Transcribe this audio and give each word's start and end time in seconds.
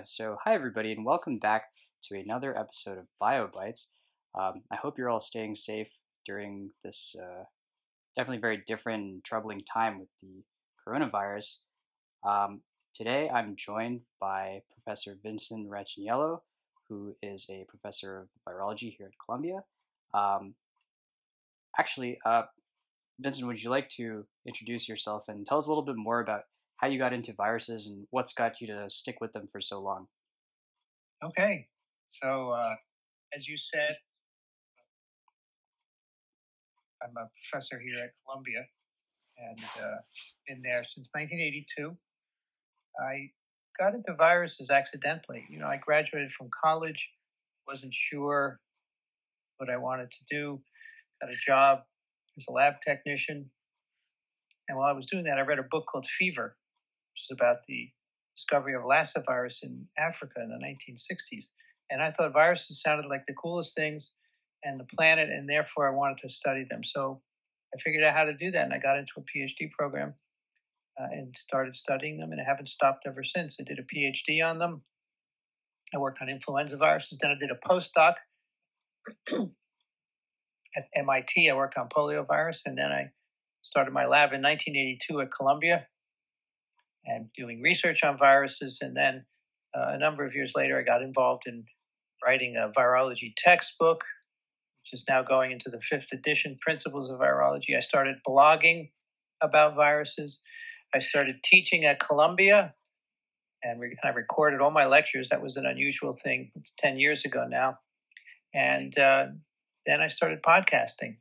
live. 0.00 0.06
So, 0.06 0.38
hi 0.44 0.54
everybody, 0.54 0.92
and 0.92 1.04
welcome 1.04 1.38
back 1.38 1.64
to 2.04 2.18
another 2.18 2.56
episode 2.58 2.96
of 2.96 3.06
BioBytes. 3.22 3.88
Um, 4.38 4.62
I 4.72 4.76
hope 4.76 4.96
you're 4.96 5.10
all 5.10 5.20
staying 5.20 5.56
safe 5.56 5.90
during 6.24 6.70
this 6.82 7.14
uh, 7.20 7.44
definitely 8.16 8.40
very 8.40 8.62
different 8.66 9.24
troubling 9.24 9.60
time 9.60 9.98
with 9.98 10.08
the 10.22 10.42
coronavirus. 10.86 11.58
Um, 12.26 12.62
today, 12.94 13.28
I'm 13.28 13.56
joined 13.56 14.00
by 14.18 14.62
Professor 14.72 15.18
Vincent 15.22 15.68
Racaniello, 15.68 16.40
who 16.88 17.14
is 17.22 17.46
a 17.50 17.66
professor 17.68 18.20
of 18.22 18.28
virology 18.48 18.96
here 18.96 19.06
at 19.06 19.24
Columbia. 19.24 19.64
Um, 20.14 20.54
actually, 21.78 22.18
uh, 22.24 22.44
Vincent, 23.20 23.46
would 23.46 23.62
you 23.62 23.68
like 23.68 23.90
to 23.90 24.24
introduce 24.46 24.88
yourself 24.88 25.24
and 25.28 25.46
tell 25.46 25.58
us 25.58 25.66
a 25.66 25.70
little 25.70 25.84
bit 25.84 25.96
more 25.96 26.20
about 26.20 26.44
how 26.80 26.88
you 26.88 26.98
got 26.98 27.12
into 27.12 27.32
viruses 27.34 27.86
and 27.86 28.06
what's 28.10 28.32
got 28.32 28.60
you 28.60 28.66
to 28.66 28.88
stick 28.88 29.16
with 29.20 29.32
them 29.34 29.46
for 29.52 29.60
so 29.60 29.80
long. 29.80 30.06
Okay. 31.22 31.66
So, 32.08 32.52
uh, 32.52 32.74
as 33.36 33.46
you 33.46 33.56
said, 33.58 33.96
I'm 37.02 37.14
a 37.16 37.28
professor 37.50 37.78
here 37.78 38.02
at 38.02 38.10
Columbia 38.24 38.64
and 39.36 39.58
uh, 39.78 39.96
been 40.48 40.62
there 40.62 40.82
since 40.82 41.10
1982. 41.12 41.96
I 42.98 43.30
got 43.78 43.94
into 43.94 44.14
viruses 44.14 44.70
accidentally. 44.70 45.44
You 45.50 45.58
know, 45.58 45.66
I 45.66 45.76
graduated 45.76 46.32
from 46.32 46.48
college, 46.64 47.10
wasn't 47.68 47.94
sure 47.94 48.58
what 49.58 49.68
I 49.68 49.76
wanted 49.76 50.10
to 50.10 50.24
do, 50.30 50.60
got 51.20 51.30
a 51.30 51.36
job 51.46 51.80
as 52.38 52.46
a 52.48 52.52
lab 52.52 52.74
technician. 52.86 53.50
And 54.68 54.78
while 54.78 54.88
I 54.88 54.92
was 54.92 55.06
doing 55.06 55.24
that, 55.24 55.38
I 55.38 55.42
read 55.42 55.58
a 55.58 55.64
book 55.70 55.84
called 55.90 56.06
Fever 56.06 56.56
which 57.20 57.36
is 57.36 57.38
about 57.40 57.58
the 57.68 57.90
discovery 58.36 58.74
of 58.74 58.84
Lassa 58.84 59.22
virus 59.26 59.62
in 59.62 59.86
Africa 59.98 60.40
in 60.42 60.48
the 60.48 60.64
1960s. 60.64 61.46
And 61.90 62.02
I 62.02 62.10
thought 62.12 62.32
viruses 62.32 62.80
sounded 62.80 63.06
like 63.08 63.26
the 63.26 63.34
coolest 63.34 63.74
things 63.74 64.14
and 64.62 64.78
the 64.78 64.84
planet, 64.96 65.28
and 65.28 65.48
therefore 65.48 65.88
I 65.88 65.94
wanted 65.94 66.18
to 66.18 66.28
study 66.28 66.64
them. 66.68 66.84
So 66.84 67.20
I 67.74 67.80
figured 67.80 68.04
out 68.04 68.14
how 68.14 68.24
to 68.24 68.34
do 68.34 68.50
that, 68.52 68.64
and 68.64 68.72
I 68.72 68.78
got 68.78 68.98
into 68.98 69.12
a 69.18 69.22
PhD 69.22 69.70
program 69.72 70.14
uh, 71.00 71.06
and 71.10 71.34
started 71.36 71.74
studying 71.76 72.18
them, 72.18 72.32
and 72.32 72.40
I 72.40 72.44
haven't 72.44 72.68
stopped 72.68 73.04
ever 73.06 73.24
since. 73.24 73.56
I 73.60 73.64
did 73.64 73.78
a 73.78 73.82
PhD 73.82 74.46
on 74.46 74.58
them. 74.58 74.82
I 75.94 75.98
worked 75.98 76.22
on 76.22 76.28
influenza 76.28 76.76
viruses. 76.76 77.18
Then 77.18 77.32
I 77.32 77.38
did 77.38 77.50
a 77.50 77.68
postdoc 77.68 78.14
at 80.76 80.84
MIT. 80.94 81.50
I 81.50 81.54
worked 81.54 81.76
on 81.76 81.88
poliovirus, 81.88 82.60
and 82.66 82.78
then 82.78 82.92
I 82.92 83.10
started 83.62 83.92
my 83.92 84.06
lab 84.06 84.32
in 84.32 84.42
1982 84.42 85.20
at 85.20 85.32
Columbia 85.32 85.86
and 87.06 87.26
doing 87.36 87.62
research 87.62 88.02
on 88.04 88.18
viruses. 88.18 88.78
And 88.80 88.96
then 88.96 89.24
uh, 89.74 89.92
a 89.94 89.98
number 89.98 90.24
of 90.24 90.34
years 90.34 90.52
later, 90.54 90.78
I 90.78 90.82
got 90.82 91.02
involved 91.02 91.46
in 91.46 91.64
writing 92.24 92.56
a 92.56 92.70
virology 92.78 93.32
textbook, 93.36 94.02
which 94.82 95.00
is 95.00 95.04
now 95.08 95.22
going 95.22 95.52
into 95.52 95.70
the 95.70 95.80
fifth 95.80 96.12
edition, 96.12 96.58
Principles 96.60 97.10
of 97.10 97.18
Virology. 97.18 97.76
I 97.76 97.80
started 97.80 98.16
blogging 98.26 98.90
about 99.40 99.74
viruses. 99.74 100.42
I 100.94 100.98
started 100.98 101.36
teaching 101.42 101.84
at 101.84 102.00
Columbia, 102.00 102.74
and 103.62 103.80
re- 103.80 103.96
I 104.02 104.08
recorded 104.08 104.60
all 104.60 104.70
my 104.70 104.86
lectures. 104.86 105.28
That 105.28 105.42
was 105.42 105.56
an 105.56 105.66
unusual 105.66 106.14
thing. 106.14 106.50
It's 106.56 106.74
10 106.78 106.98
years 106.98 107.24
ago 107.24 107.46
now. 107.48 107.78
And 108.52 108.96
uh, 108.98 109.26
then 109.86 110.00
I 110.00 110.08
started 110.08 110.42
podcasting 110.42 111.16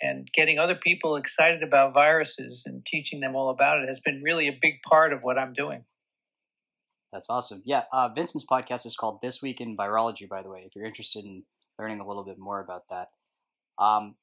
and 0.00 0.28
getting 0.32 0.58
other 0.58 0.74
people 0.74 1.16
excited 1.16 1.62
about 1.62 1.94
viruses 1.94 2.64
and 2.66 2.84
teaching 2.84 3.20
them 3.20 3.36
all 3.36 3.50
about 3.50 3.78
it 3.78 3.88
has 3.88 4.00
been 4.00 4.22
really 4.22 4.48
a 4.48 4.58
big 4.60 4.82
part 4.82 5.12
of 5.12 5.22
what 5.22 5.38
I'm 5.38 5.52
doing. 5.52 5.84
That's 7.12 7.30
awesome. 7.30 7.62
Yeah, 7.64 7.84
uh, 7.92 8.08
Vincent's 8.08 8.44
podcast 8.44 8.86
is 8.86 8.96
called 8.96 9.22
This 9.22 9.40
Week 9.40 9.60
in 9.60 9.76
Virology, 9.76 10.28
by 10.28 10.42
the 10.42 10.50
way, 10.50 10.64
if 10.66 10.74
you're 10.74 10.84
interested 10.84 11.24
in 11.24 11.44
learning 11.78 12.00
a 12.00 12.06
little 12.06 12.24
bit 12.24 12.38
more 12.38 12.60
about 12.60 12.84
that. 12.90 13.10
Um, 13.78 14.16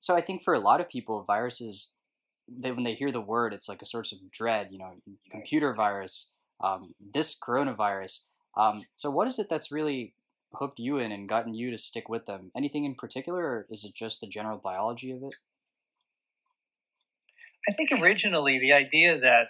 so 0.00 0.16
I 0.16 0.20
think 0.20 0.42
for 0.42 0.54
a 0.54 0.58
lot 0.58 0.80
of 0.80 0.88
people, 0.88 1.24
viruses, 1.24 1.92
they, 2.48 2.72
when 2.72 2.84
they 2.84 2.94
hear 2.94 3.10
the 3.10 3.20
word, 3.20 3.54
it's 3.54 3.68
like 3.68 3.82
a 3.82 3.86
source 3.86 4.12
of 4.12 4.18
dread, 4.30 4.68
you 4.70 4.78
know, 4.78 4.92
computer 5.30 5.72
virus, 5.72 6.28
um, 6.62 6.94
this 7.00 7.34
coronavirus. 7.38 8.20
Um, 8.56 8.84
so 8.96 9.10
what 9.10 9.26
is 9.26 9.38
it 9.38 9.48
that's 9.48 9.72
really 9.72 10.14
hooked 10.54 10.78
you 10.78 10.98
in 10.98 11.12
and 11.12 11.28
gotten 11.28 11.54
you 11.54 11.70
to 11.70 11.78
stick 11.78 12.08
with 12.08 12.26
them? 12.26 12.50
Anything 12.56 12.84
in 12.84 12.94
particular, 12.94 13.44
or 13.44 13.66
is 13.70 13.84
it 13.84 13.94
just 13.94 14.20
the 14.20 14.26
general 14.26 14.58
biology 14.58 15.12
of 15.12 15.22
it? 15.22 15.34
I 17.68 17.74
think 17.74 17.90
originally 17.92 18.58
the 18.58 18.72
idea 18.72 19.20
that 19.20 19.48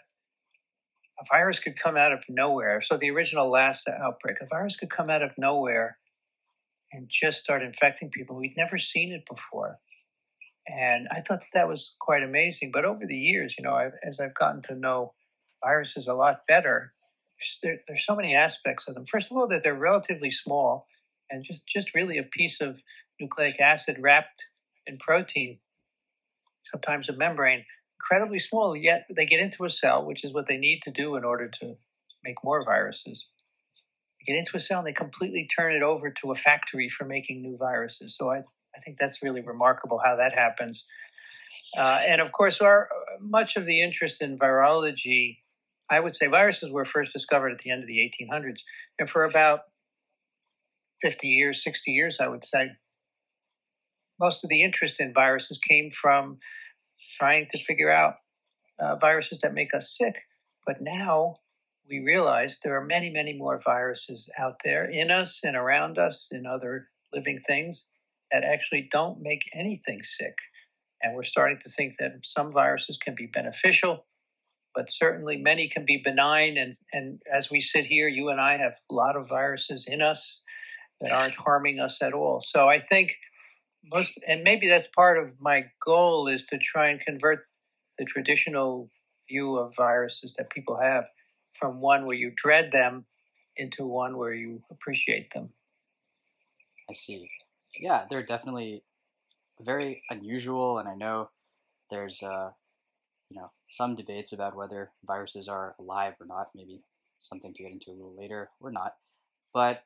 a 1.21 1.25
virus 1.31 1.59
could 1.59 1.79
come 1.79 1.97
out 1.97 2.13
of 2.13 2.25
nowhere, 2.29 2.81
so 2.81 2.97
the 2.97 3.11
original 3.11 3.51
Lassa 3.51 3.93
outbreak, 4.03 4.39
a 4.41 4.47
virus 4.47 4.77
could 4.77 4.91
come 4.91 5.11
out 5.11 5.23
of 5.23 5.31
nowhere 5.39 5.99
and 6.93 7.09
just 7.09 7.39
start 7.39 7.63
infecting 7.63 8.11
people. 8.11 8.37
We'd 8.37 8.57
never 8.57 8.79
seen 8.79 9.13
it 9.13 9.25
before. 9.29 9.79
And 10.67 11.09
I 11.11 11.21
thought 11.21 11.41
that 11.55 11.69
was 11.69 11.95
quite 12.01 12.23
amazing. 12.23 12.71
But 12.73 12.85
over 12.85 13.07
the 13.07 13.17
years, 13.17 13.55
you 13.59 13.65
know, 13.65 13.75
I've, 13.75 13.93
as 14.07 14.21
I've 14.21 14.35
gotten 14.35 14.63
to 14.63 14.75
know 14.75 15.15
viruses 15.65 16.09
a 16.09 16.15
lot 16.15 16.47
better, 16.49 16.93
there, 17.63 17.79
there's 17.87 18.05
so 18.05 18.17
many 18.17 18.35
aspects 18.35 18.89
of 18.89 18.95
them. 18.95 19.07
First 19.07 19.31
of 19.31 19.37
all, 19.37 19.49
that 19.49 19.63
they're 19.63 19.75
relatively 19.75 20.31
small 20.31 20.87
and 21.31 21.45
just, 21.45 21.67
just 21.67 21.95
really 21.95 22.19
a 22.19 22.23
piece 22.23 22.61
of 22.61 22.81
nucleic 23.21 23.61
acid 23.61 23.97
wrapped 24.01 24.45
in 24.87 24.99
protein, 24.99 25.59
sometimes 26.65 27.09
a 27.09 27.17
membrane, 27.17 27.65
incredibly 27.99 28.39
small, 28.39 28.77
yet 28.77 29.07
they 29.15 29.27
get 29.27 29.41
into 29.41 29.65
a 29.65 29.71
cell, 29.71 30.05
which 30.05 30.25
is 30.25 30.33
what 30.33 30.47
they 30.47 30.57
need 30.57 30.81
to 30.83 30.91
do 30.91 31.17
in 31.17 31.25
order 31.25 31.49
to 31.61 31.77
make 32.25 32.37
more 32.43 32.65
viruses. 32.65 33.27
They 34.19 34.33
get 34.33 34.39
into 34.39 34.57
a 34.57 34.61
cell 34.61 34.79
and 34.79 34.87
they 34.87 34.93
completely 34.93 35.49
turn 35.55 35.75
it 35.75 35.83
over 35.83 36.11
to 36.11 36.33
a 36.33 36.35
factory 36.35 36.89
for 36.89 37.05
making 37.05 37.43
new 37.43 37.57
viruses. 37.57 38.17
So 38.17 38.31
I, 38.31 38.39
I 38.39 38.81
think 38.85 38.99
that's 38.99 39.23
really 39.23 39.41
remarkable 39.41 40.01
how 40.03 40.17
that 40.17 40.33
happens. 40.35 40.85
Uh, 41.77 41.99
and 42.09 42.21
of 42.21 42.33
course, 42.33 42.61
our 42.61 42.89
much 43.21 43.57
of 43.57 43.65
the 43.65 43.81
interest 43.81 44.23
in 44.23 44.39
virology, 44.39 45.39
I 45.89 46.01
would 46.01 46.17
say 46.17 46.27
viruses 46.27 46.71
were 46.71 46.85
first 46.85 47.13
discovered 47.13 47.53
at 47.53 47.59
the 47.59 47.71
end 47.71 47.83
of 47.83 47.87
the 47.87 47.99
1800s. 47.99 48.61
And 48.99 49.09
for 49.09 49.25
about 49.25 49.61
50 51.03 51.29
years, 51.29 51.63
60 51.63 51.91
years, 51.93 52.21
I 52.21 52.29
would 52.29 52.45
say, 52.45 52.71
most 54.19 54.45
of 54.45 54.51
the 54.51 54.63
interest 54.63 55.01
in 55.01 55.15
viruses 55.15 55.59
came 55.59 55.91
from 55.91 56.39
trying 57.19 57.47
to 57.53 57.65
figure 57.65 57.91
out 57.91 58.17
uh, 58.79 58.97
viruses 58.97 59.41
that 59.41 59.55
make 59.55 59.75
us 59.75 59.97
sick. 59.97 60.15
But 60.67 60.77
now 60.81 61.37
we 61.89 62.01
realize 62.01 62.61
there 62.61 62.77
are 62.77 62.85
many, 62.85 63.11
many 63.11 63.33
more 63.33 63.61
viruses 63.65 64.31
out 64.39 64.57
there 64.63 64.85
in 64.85 65.11
us 65.11 65.41
and 65.43 65.57
around 65.57 65.99
us 65.99 66.29
in 66.31 66.47
other 66.47 66.89
living 67.13 67.41
things 67.47 67.85
that 68.31 68.45
actually 68.45 68.89
don't 68.93 69.21
make 69.21 69.43
anything 69.55 70.03
sick. 70.03 70.35
And 71.03 71.17
we're 71.17 71.23
starting 71.23 71.59
to 71.65 71.71
think 71.71 71.95
that 71.99 72.13
some 72.23 72.53
viruses 72.53 72.99
can 72.99 73.15
be 73.15 73.27
beneficial, 73.27 74.07
but 74.75 74.93
certainly 74.93 75.39
many 75.39 75.69
can 75.69 75.85
be 75.85 76.01
benign. 76.05 76.59
And, 76.59 76.75
and 76.93 77.23
as 77.35 77.51
we 77.51 77.61
sit 77.61 77.87
here, 77.87 78.07
you 78.07 78.29
and 78.29 78.41
I 78.41 78.59
have 78.59 78.75
a 78.91 78.95
lot 78.95 79.17
of 79.17 79.29
viruses 79.29 79.87
in 79.89 80.03
us 80.03 80.43
that 81.01 81.13
aren't 81.13 81.35
harming 81.35 81.81
us 81.81 82.03
at 82.03 82.13
all. 82.13 82.41
So 82.41 82.69
I 82.69 82.81
think 82.81 83.17
most, 83.93 84.19
and 84.27 84.43
maybe 84.43 84.69
that's 84.69 84.89
part 84.89 85.19
of 85.19 85.33
my 85.41 85.65
goal 85.85 86.29
is 86.29 86.45
to 86.47 86.59
try 86.59 86.89
and 86.89 87.01
convert 87.01 87.47
the 87.99 88.05
traditional 88.05 88.91
view 89.29 89.57
of 89.57 89.75
viruses 89.77 90.35
that 90.35 90.51
people 90.51 90.79
have 90.81 91.05
from 91.59 91.81
one 91.81 92.07
where 92.07 92.17
you 92.17 92.33
dread 92.35 92.73
them 92.73 93.05
into 93.57 93.87
one 93.87 94.17
where 94.17 94.35
you 94.35 94.63
appreciate 94.71 95.33
them. 95.33 95.51
I 96.89 96.93
see. 96.93 97.31
Yeah, 97.79 98.05
they're 98.11 98.25
definitely 98.25 98.83
very 99.61 100.03
unusual, 100.11 100.79
and 100.79 100.89
I 100.89 100.95
know 100.95 101.31
there's, 101.91 102.23
uh, 102.23 102.51
you 103.29 103.41
know, 103.41 103.51
some 103.69 103.95
debates 103.95 104.33
about 104.33 104.57
whether 104.57 104.91
viruses 105.07 105.49
are 105.49 105.75
alive 105.79 106.15
or 106.21 106.27
not. 106.27 106.49
Maybe 106.55 106.83
something 107.19 107.53
to 107.53 107.63
get 107.63 107.73
into 107.73 107.91
a 107.91 107.93
little 107.93 108.17
later, 108.17 108.51
or 108.61 108.71
not. 108.71 108.95
But 109.53 109.85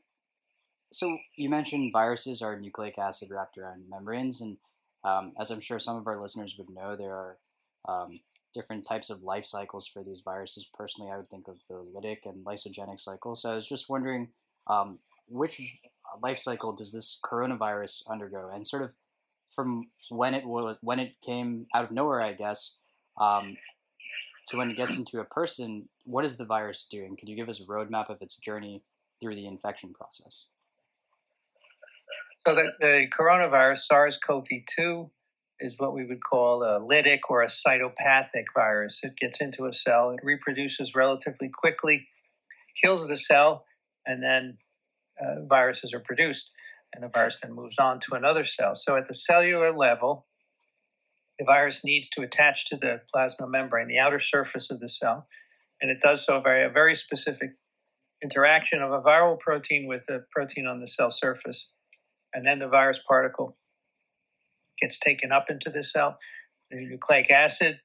so 0.95 1.19
you 1.37 1.49
mentioned 1.49 1.93
viruses 1.93 2.41
are 2.43 2.59
nucleic 2.59 2.99
acid 2.99 3.29
wrapped 3.31 3.59
around 3.59 3.89
membranes, 3.89 4.41
and 4.41 4.57
um, 5.05 5.33
as 5.39 5.51
I'm 5.51 5.61
sure 5.61 5.79
some 5.79 5.97
of 5.97 6.07
our 6.07 6.21
listeners 6.21 6.57
would 6.59 6.71
know, 6.71 6.97
there 6.97 7.15
are 7.15 7.39
um, 7.89 8.21
different 8.55 8.87
types 8.87 9.11
of 9.11 9.23
life 9.23 9.45
cycles 9.45 9.87
for 9.87 10.03
these 10.03 10.23
viruses. 10.25 10.69
Personally, 10.73 11.11
I 11.11 11.17
would 11.17 11.29
think 11.29 11.49
of 11.49 11.59
the 11.69 11.75
lytic 11.75 12.19
and 12.25 12.45
lysogenic 12.45 13.01
cycle. 13.01 13.35
So 13.35 13.53
I 13.53 13.55
was 13.55 13.69
just 13.69 13.91
wondering, 13.91 14.29
um, 14.69 15.01
which 15.29 15.61
life 16.23 16.39
cycle 16.39 16.73
does 16.73 16.93
this 16.93 17.19
coronavirus 17.23 18.09
undergo, 18.09 18.51
and 18.53 18.67
sort 18.67 18.83
of 18.83 18.95
from 19.49 19.89
when 20.11 20.35
it 20.35 20.47
was 20.47 20.77
when 20.81 20.99
it 20.99 21.21
came 21.25 21.67
out 21.75 21.85
of 21.85 21.91
nowhere, 21.91 22.23
I 22.23 22.33
guess, 22.33 22.77
um, 23.21 23.57
to 24.49 24.57
when 24.57 24.71
it 24.71 24.77
gets 24.77 24.97
into 24.97 25.21
a 25.21 25.25
person, 25.25 25.89
what 26.05 26.25
is 26.25 26.37
the 26.37 26.45
virus 26.45 26.87
doing? 26.89 27.17
Could 27.17 27.29
you 27.29 27.37
give 27.37 27.49
us 27.49 27.61
a 27.61 27.65
roadmap 27.65 28.09
of 28.09 28.23
its 28.23 28.37
journey 28.37 28.83
through 29.21 29.35
the 29.35 29.47
infection 29.47 29.93
process? 29.93 30.47
So 32.47 32.55
the, 32.55 32.73
the 32.79 33.07
coronavirus, 33.19 33.79
SARS-CoV-2, 33.79 35.11
is 35.61 35.77
what 35.79 35.95
we 35.95 36.05
would 36.05 36.23
call 36.23 36.63
a 36.63 36.81
lytic 36.81 37.21
or 37.31 37.43
a 37.43 37.47
cytopathic 37.47 38.45
virus. 38.55 39.01
It 39.03 39.17
gets 39.17 39.41
into 39.41 39.67
a 39.67 39.73
cell, 39.73 40.11
it 40.11 40.21
reproduces 40.23 40.95
relatively 40.95 41.49
quickly, 41.49 42.07
kills 42.83 43.09
the 43.09 43.17
cell, 43.17 43.65
and 44.05 44.23
then 44.23 44.59
uh, 45.19 45.47
viruses 45.49 45.95
are 45.95 46.01
produced, 46.01 46.51
and 46.93 47.03
the 47.03 47.09
virus 47.09 47.41
then 47.41 47.55
moves 47.55 47.79
on 47.79 48.01
to 48.01 48.15
another 48.15 48.45
cell. 48.45 48.75
So 48.75 48.97
at 48.97 49.09
the 49.09 49.15
cellular 49.15 49.73
level, 49.73 50.27
the 51.39 51.47
virus 51.47 51.85
needs 51.85 52.11
to 52.11 52.23
attach 52.23 52.67
to 52.67 52.77
the 52.77 53.01
plasma 53.13 53.49
membrane, 53.49 53.89
the 53.89 54.01
outer 54.01 54.21
surface 54.21 54.71
of 54.71 54.81
the 54.81 54.89
cell, 54.89 55.27
and 55.81 55.91
it 55.91 55.99
does 56.03 56.27
so 56.27 56.41
via 56.41 56.69
a 56.69 56.71
very 56.71 56.95
specific 56.95 57.53
interaction 58.23 58.83
of 58.83 58.93
a 58.93 59.01
viral 59.01 59.39
protein 59.39 59.87
with 59.87 60.03
a 60.09 60.21
protein 60.31 60.67
on 60.67 60.81
the 60.81 60.89
cell 60.89 61.11
surface. 61.11 61.71
And 62.35 62.45
then 62.47 62.59
the 62.59 62.69
virus 62.69 62.99
particle 63.07 63.57
gets 64.81 64.99
taken 64.99 65.33
up 65.33 65.47
into 65.49 65.71
the 65.71 65.85
cell. 65.85 66.19
The 66.71 66.85
nucleic 66.87 67.31
acid 67.31 67.81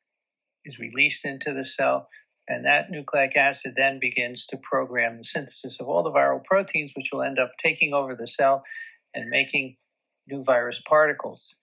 is 0.66 0.80
released 0.80 1.26
into 1.26 1.54
the 1.54 1.64
cell, 1.64 2.10
and 2.48 2.66
that 2.66 2.90
nucleic 2.90 3.36
acid 3.36 3.74
then 3.78 4.00
begins 4.00 4.48
to 4.48 4.58
program 4.58 5.18
the 5.18 5.24
synthesis 5.24 5.80
of 5.80 5.88
all 5.88 6.04
the 6.04 6.12
viral 6.12 6.44
proteins, 6.44 6.92
which 6.96 7.10
will 7.14 7.22
end 7.22 7.38
up 7.38 7.52
taking 7.62 7.94
over 7.94 8.16
the 8.16 8.28
cell 8.28 8.64
and 9.14 9.30
making 9.30 9.78
new 10.28 10.44
virus 10.44 10.82
particles. 10.88 11.56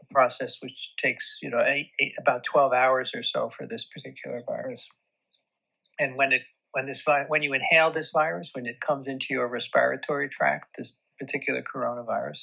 A 0.00 0.12
process 0.12 0.58
which 0.60 0.92
takes, 0.98 1.38
you 1.42 1.50
know, 1.50 1.62
eight, 1.64 1.90
eight, 2.00 2.14
about 2.18 2.44
12 2.44 2.72
hours 2.72 3.12
or 3.14 3.22
so 3.22 3.48
for 3.48 3.66
this 3.66 3.84
particular 3.84 4.42
virus. 4.46 4.84
And 6.00 6.16
when 6.16 6.32
it 6.32 6.42
when 6.74 6.86
this 6.86 7.04
when 7.28 7.42
you 7.42 7.54
inhale 7.54 7.92
this 7.92 8.10
virus, 8.10 8.50
when 8.52 8.66
it 8.66 8.80
comes 8.80 9.06
into 9.06 9.28
your 9.30 9.46
respiratory 9.46 10.28
tract, 10.28 10.76
this 10.76 10.98
particular 11.20 11.62
coronavirus, 11.62 12.40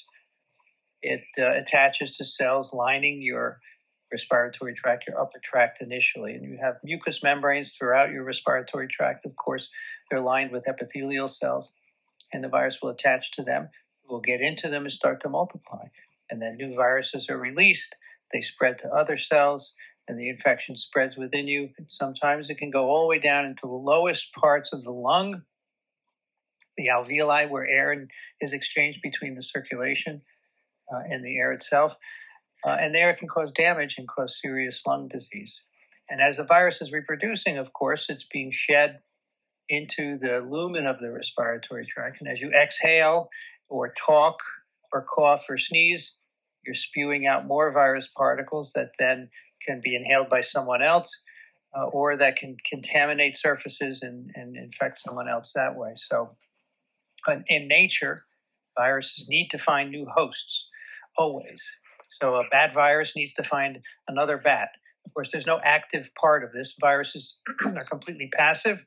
it 1.01 1.21
uh, 1.37 1.51
attaches 1.51 2.17
to 2.17 2.25
cells 2.25 2.73
lining 2.73 3.21
your 3.21 3.59
respiratory 4.09 4.73
tract, 4.73 5.05
your 5.05 5.19
upper 5.19 5.39
tract 5.43 5.81
initially. 5.81 6.33
And 6.33 6.45
you 6.45 6.57
have 6.61 6.75
mucous 6.81 7.21
membranes 7.21 7.75
throughout 7.75 8.11
your 8.11 8.23
respiratory 8.23 8.87
tract. 8.87 9.25
Of 9.25 9.35
course, 9.35 9.67
they're 10.09 10.21
lined 10.21 10.51
with 10.51 10.67
epithelial 10.67 11.27
cells, 11.27 11.73
and 12.31 12.41
the 12.41 12.49
virus 12.49 12.79
will 12.81 12.89
attach 12.89 13.33
to 13.33 13.43
them, 13.43 13.67
will 14.09 14.21
get 14.21 14.39
into 14.39 14.69
them 14.69 14.83
and 14.83 14.93
start 14.93 15.21
to 15.21 15.29
multiply. 15.29 15.85
And 16.29 16.41
then 16.41 16.55
new 16.55 16.73
viruses 16.73 17.29
are 17.29 17.37
released. 17.37 17.93
They 18.31 18.39
spread 18.39 18.79
to 18.79 18.93
other 18.93 19.17
cells, 19.17 19.73
and 20.07 20.19
the 20.19 20.29
infection 20.29 20.75
spreads 20.75 21.15
within 21.15 21.47
you. 21.47 21.69
Sometimes 21.87 22.49
it 22.49 22.57
can 22.57 22.71
go 22.71 22.89
all 22.89 23.03
the 23.03 23.07
way 23.07 23.19
down 23.19 23.45
into 23.45 23.67
the 23.67 23.69
lowest 23.69 24.33
parts 24.33 24.73
of 24.73 24.83
the 24.83 24.91
lung, 24.91 25.43
the 26.77 26.87
alveoli, 26.87 27.49
where 27.49 27.65
air 27.65 28.07
is 28.39 28.53
exchanged 28.53 28.99
between 29.01 29.35
the 29.35 29.43
circulation 29.43 30.21
uh, 30.93 30.99
and 31.09 31.23
the 31.23 31.37
air 31.37 31.51
itself. 31.51 31.95
Uh, 32.65 32.75
and 32.79 32.93
there 32.93 33.09
it 33.09 33.19
can 33.19 33.27
cause 33.27 33.51
damage 33.51 33.95
and 33.97 34.07
cause 34.07 34.39
serious 34.39 34.85
lung 34.85 35.07
disease. 35.07 35.61
And 36.09 36.21
as 36.21 36.37
the 36.37 36.43
virus 36.43 36.81
is 36.81 36.91
reproducing, 36.91 37.57
of 37.57 37.71
course, 37.73 38.07
it's 38.09 38.25
being 38.31 38.51
shed 38.51 38.99
into 39.69 40.17
the 40.17 40.39
lumen 40.39 40.85
of 40.85 40.99
the 40.99 41.09
respiratory 41.09 41.87
tract. 41.87 42.17
And 42.19 42.29
as 42.29 42.41
you 42.41 42.51
exhale 42.51 43.29
or 43.69 43.93
talk 43.93 44.39
or 44.91 45.05
cough 45.05 45.45
or 45.49 45.57
sneeze, 45.57 46.17
you're 46.65 46.75
spewing 46.75 47.25
out 47.25 47.47
more 47.47 47.71
virus 47.71 48.09
particles 48.09 48.73
that 48.73 48.91
then 48.99 49.29
can 49.67 49.81
be 49.83 49.95
inhaled 49.95 50.29
by 50.29 50.41
someone 50.41 50.81
else 50.81 51.23
uh, 51.75 51.85
or 51.85 52.17
that 52.17 52.37
can 52.37 52.57
contaminate 52.69 53.37
surfaces 53.37 54.01
and, 54.01 54.31
and 54.35 54.55
infect 54.55 54.99
someone 54.99 55.29
else 55.29 55.53
that 55.53 55.75
way. 55.75 55.93
So, 55.95 56.35
in 57.47 57.67
nature, 57.67 58.25
viruses 58.77 59.27
need 59.29 59.49
to 59.49 59.57
find 59.57 59.91
new 59.91 60.07
hosts 60.13 60.69
always. 61.17 61.61
So 62.09 62.35
a 62.35 62.43
bat 62.51 62.73
virus 62.73 63.15
needs 63.15 63.33
to 63.33 63.43
find 63.43 63.79
another 64.07 64.37
bat. 64.37 64.69
Of 65.05 65.13
course, 65.13 65.29
there's 65.31 65.45
no 65.45 65.59
active 65.63 66.11
part 66.19 66.43
of 66.43 66.51
this. 66.51 66.75
Viruses 66.79 67.39
are 67.65 67.85
completely 67.85 68.29
passive, 68.33 68.85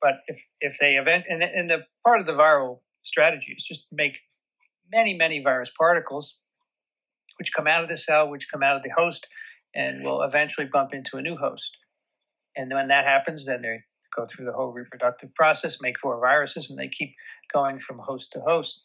but 0.00 0.14
if, 0.28 0.38
if 0.60 0.78
they 0.80 0.94
event, 0.94 1.24
and 1.28 1.42
the, 1.42 1.46
and 1.46 1.70
the 1.70 1.84
part 2.04 2.20
of 2.20 2.26
the 2.26 2.32
viral 2.32 2.80
strategy 3.02 3.54
is 3.56 3.64
just 3.64 3.88
to 3.90 3.94
make 3.94 4.14
many, 4.90 5.14
many 5.14 5.42
virus 5.42 5.70
particles, 5.76 6.38
which 7.38 7.52
come 7.52 7.66
out 7.66 7.82
of 7.82 7.88
the 7.88 7.96
cell, 7.96 8.28
which 8.28 8.50
come 8.50 8.62
out 8.62 8.76
of 8.76 8.82
the 8.82 8.92
host, 8.96 9.26
and 9.74 10.04
will 10.04 10.22
eventually 10.22 10.66
bump 10.66 10.94
into 10.94 11.16
a 11.16 11.22
new 11.22 11.36
host. 11.36 11.76
And 12.56 12.72
when 12.72 12.88
that 12.88 13.04
happens, 13.04 13.46
then 13.46 13.62
they 13.62 13.80
go 14.16 14.26
through 14.26 14.46
the 14.46 14.52
whole 14.52 14.72
reproductive 14.72 15.34
process, 15.34 15.80
make 15.80 15.98
four 15.98 16.20
viruses, 16.20 16.70
and 16.70 16.78
they 16.78 16.88
keep 16.88 17.14
going 17.52 17.78
from 17.78 17.98
host 17.98 18.32
to 18.32 18.40
host. 18.40 18.82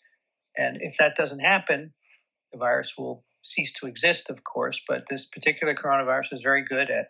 And 0.58 0.78
if 0.82 0.98
that 0.98 1.16
doesn't 1.16 1.40
happen, 1.40 1.94
the 2.52 2.58
virus 2.58 2.94
will 2.98 3.24
cease 3.44 3.74
to 3.74 3.88
exist, 3.88 4.30
of 4.30 4.44
course, 4.44 4.82
but 4.88 5.04
this 5.10 5.28
particular 5.28 5.76
coronavirus 5.76 6.34
is 6.34 6.42
very 6.42 6.66
good 6.66 6.90
at 6.90 7.08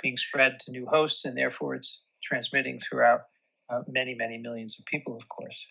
being 0.00 0.16
spread 0.16 0.58
to 0.60 0.70
new 0.70 0.86
hosts, 0.86 1.24
and 1.24 1.36
therefore 1.36 1.74
it's 1.74 2.02
transmitting 2.22 2.78
throughout 2.78 3.22
uh, 3.70 3.80
many, 3.88 4.14
many 4.14 4.38
millions 4.38 4.76
of 4.78 4.84
people, 4.84 5.16
of 5.16 5.28
course. 5.28 5.66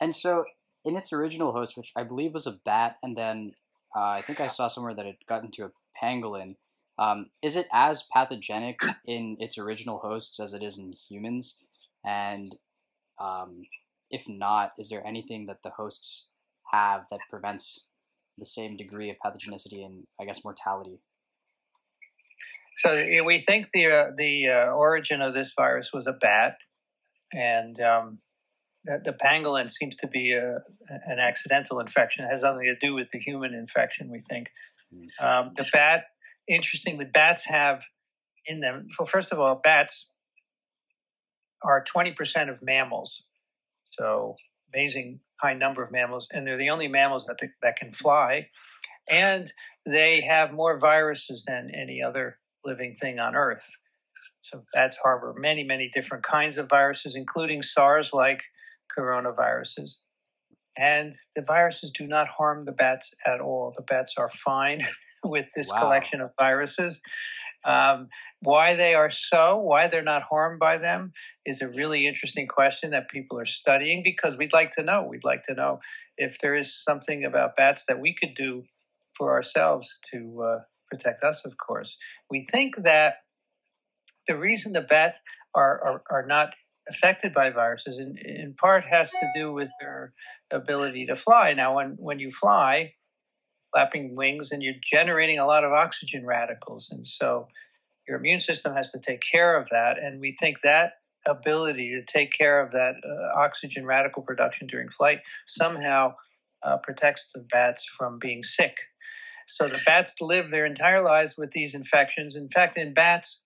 And 0.00 0.14
so, 0.14 0.44
in 0.84 0.96
its 0.96 1.12
original 1.12 1.52
host, 1.52 1.76
which 1.76 1.92
I 1.96 2.04
believe 2.04 2.32
was 2.32 2.46
a 2.46 2.52
bat, 2.64 2.96
and 3.02 3.16
then 3.16 3.52
uh, 3.94 4.00
I 4.00 4.22
think 4.22 4.40
I 4.40 4.46
saw 4.46 4.68
somewhere 4.68 4.94
that 4.94 5.06
it 5.06 5.16
got 5.28 5.44
into 5.44 5.64
a 5.64 5.70
pangolin, 6.02 6.56
um, 6.98 7.26
is 7.42 7.56
it 7.56 7.68
as 7.72 8.04
pathogenic 8.12 8.80
in 9.06 9.36
its 9.38 9.58
original 9.58 9.98
hosts 9.98 10.40
as 10.40 10.54
it 10.54 10.62
is 10.62 10.78
in 10.78 10.92
humans? 10.92 11.56
And 12.04 12.50
um, 13.20 13.62
if 14.10 14.28
not, 14.28 14.72
is 14.78 14.88
there 14.88 15.06
anything 15.06 15.46
that 15.46 15.62
the 15.62 15.70
hosts 15.70 16.28
have 16.72 17.06
that 17.10 17.20
prevents 17.30 17.88
the 18.38 18.44
same 18.44 18.76
degree 18.76 19.10
of 19.10 19.16
pathogenicity 19.24 19.84
and 19.84 20.06
I 20.20 20.24
guess 20.24 20.44
mortality. 20.44 21.00
So 22.78 22.94
we 23.24 23.42
think 23.44 23.68
the 23.72 23.86
uh, 23.86 24.04
the 24.16 24.48
uh, 24.48 24.72
origin 24.72 25.20
of 25.20 25.34
this 25.34 25.52
virus 25.56 25.92
was 25.92 26.06
a 26.06 26.12
bat, 26.12 26.58
and 27.32 27.80
um, 27.80 28.18
the, 28.84 29.02
the, 29.04 29.12
pangolin 29.12 29.68
seems 29.68 29.96
to 29.96 30.06
be 30.06 30.32
a, 30.32 30.60
an 30.88 31.18
accidental 31.18 31.80
infection. 31.80 32.24
It 32.24 32.28
has 32.28 32.42
nothing 32.42 32.66
to 32.66 32.76
do 32.76 32.94
with 32.94 33.08
the 33.12 33.18
human 33.18 33.52
infection. 33.52 34.10
We 34.10 34.20
think 34.20 34.46
hmm. 34.94 35.06
um, 35.20 35.54
the 35.56 35.66
bat. 35.72 36.04
Interestingly, 36.46 37.04
bats 37.04 37.44
have 37.46 37.82
in 38.46 38.60
them. 38.60 38.88
Well, 38.98 39.06
first 39.06 39.32
of 39.32 39.40
all, 39.40 39.60
bats 39.62 40.10
are 41.62 41.84
twenty 41.84 42.12
percent 42.12 42.50
of 42.50 42.62
mammals. 42.62 43.24
So 43.98 44.36
amazing 44.72 45.20
high 45.40 45.54
number 45.54 45.82
of 45.82 45.92
mammals, 45.92 46.28
and 46.32 46.46
they're 46.46 46.58
the 46.58 46.70
only 46.70 46.88
mammals 46.88 47.26
that 47.26 47.38
they, 47.40 47.50
that 47.62 47.76
can 47.76 47.92
fly, 47.92 48.48
and 49.08 49.50
they 49.86 50.22
have 50.22 50.52
more 50.52 50.78
viruses 50.78 51.44
than 51.46 51.70
any 51.74 52.02
other 52.02 52.38
living 52.64 52.96
thing 53.00 53.18
on 53.18 53.34
Earth. 53.34 53.64
So 54.40 54.62
bats 54.72 54.96
harbor 54.96 55.34
many, 55.36 55.64
many 55.64 55.90
different 55.92 56.24
kinds 56.24 56.58
of 56.58 56.68
viruses, 56.68 57.16
including 57.16 57.62
SARS-like 57.62 58.40
coronaviruses. 58.96 59.96
And 60.76 61.14
the 61.34 61.42
viruses 61.42 61.90
do 61.90 62.06
not 62.06 62.28
harm 62.28 62.64
the 62.64 62.72
bats 62.72 63.14
at 63.26 63.40
all. 63.40 63.74
The 63.76 63.82
bats 63.82 64.16
are 64.16 64.30
fine 64.30 64.86
with 65.24 65.46
this 65.54 65.70
wow. 65.70 65.80
collection 65.80 66.20
of 66.20 66.30
viruses. 66.38 67.00
Um, 67.64 68.08
why 68.40 68.76
they 68.76 68.94
are 68.94 69.10
so, 69.10 69.58
why 69.58 69.88
they're 69.88 70.02
not 70.02 70.22
harmed 70.22 70.60
by 70.60 70.78
them, 70.78 71.12
is 71.44 71.60
a 71.60 71.68
really 71.68 72.06
interesting 72.06 72.46
question 72.46 72.90
that 72.90 73.10
people 73.10 73.38
are 73.38 73.46
studying 73.46 74.02
because 74.02 74.36
we'd 74.36 74.52
like 74.52 74.72
to 74.72 74.82
know. 74.82 75.06
We'd 75.08 75.24
like 75.24 75.42
to 75.44 75.54
know 75.54 75.80
if 76.16 76.38
there 76.38 76.54
is 76.54 76.82
something 76.82 77.24
about 77.24 77.56
bats 77.56 77.86
that 77.86 78.00
we 78.00 78.14
could 78.14 78.34
do 78.36 78.64
for 79.16 79.32
ourselves 79.32 80.00
to 80.12 80.42
uh, 80.42 80.58
protect 80.90 81.24
us, 81.24 81.44
of 81.44 81.56
course. 81.58 81.98
We 82.30 82.46
think 82.50 82.76
that 82.84 83.14
the 84.28 84.38
reason 84.38 84.72
the 84.72 84.80
bats 84.82 85.18
are, 85.54 85.80
are, 85.84 86.02
are 86.10 86.26
not 86.26 86.50
affected 86.88 87.34
by 87.34 87.50
viruses 87.50 87.98
in, 87.98 88.16
in 88.24 88.54
part 88.54 88.84
has 88.84 89.10
to 89.10 89.28
do 89.34 89.52
with 89.52 89.68
their 89.80 90.12
ability 90.50 91.06
to 91.06 91.16
fly. 91.16 91.52
Now, 91.54 91.76
when, 91.76 91.96
when 91.98 92.18
you 92.18 92.30
fly, 92.30 92.94
flapping 93.72 94.16
wings 94.16 94.52
and 94.52 94.62
you're 94.62 94.74
generating 94.82 95.38
a 95.38 95.46
lot 95.46 95.64
of 95.64 95.72
oxygen 95.72 96.24
radicals. 96.24 96.90
And 96.90 97.06
so 97.06 97.48
your 98.06 98.18
immune 98.18 98.40
system 98.40 98.74
has 98.74 98.92
to 98.92 99.00
take 99.00 99.20
care 99.20 99.56
of 99.56 99.68
that. 99.70 99.98
And 99.98 100.20
we 100.20 100.36
think 100.38 100.58
that 100.62 100.94
ability 101.26 101.90
to 101.90 102.04
take 102.04 102.32
care 102.32 102.60
of 102.60 102.72
that 102.72 102.94
uh, 103.04 103.38
oxygen 103.38 103.84
radical 103.84 104.22
production 104.22 104.66
during 104.66 104.88
flight 104.88 105.20
somehow 105.46 106.14
uh, 106.62 106.78
protects 106.78 107.30
the 107.32 107.40
bats 107.40 107.84
from 107.84 108.18
being 108.18 108.42
sick. 108.42 108.74
So 109.46 109.68
the 109.68 109.80
bats 109.86 110.20
live 110.20 110.50
their 110.50 110.66
entire 110.66 111.02
lives 111.02 111.36
with 111.36 111.52
these 111.52 111.74
infections. 111.74 112.36
In 112.36 112.48
fact, 112.48 112.76
in 112.76 112.92
bats, 112.92 113.42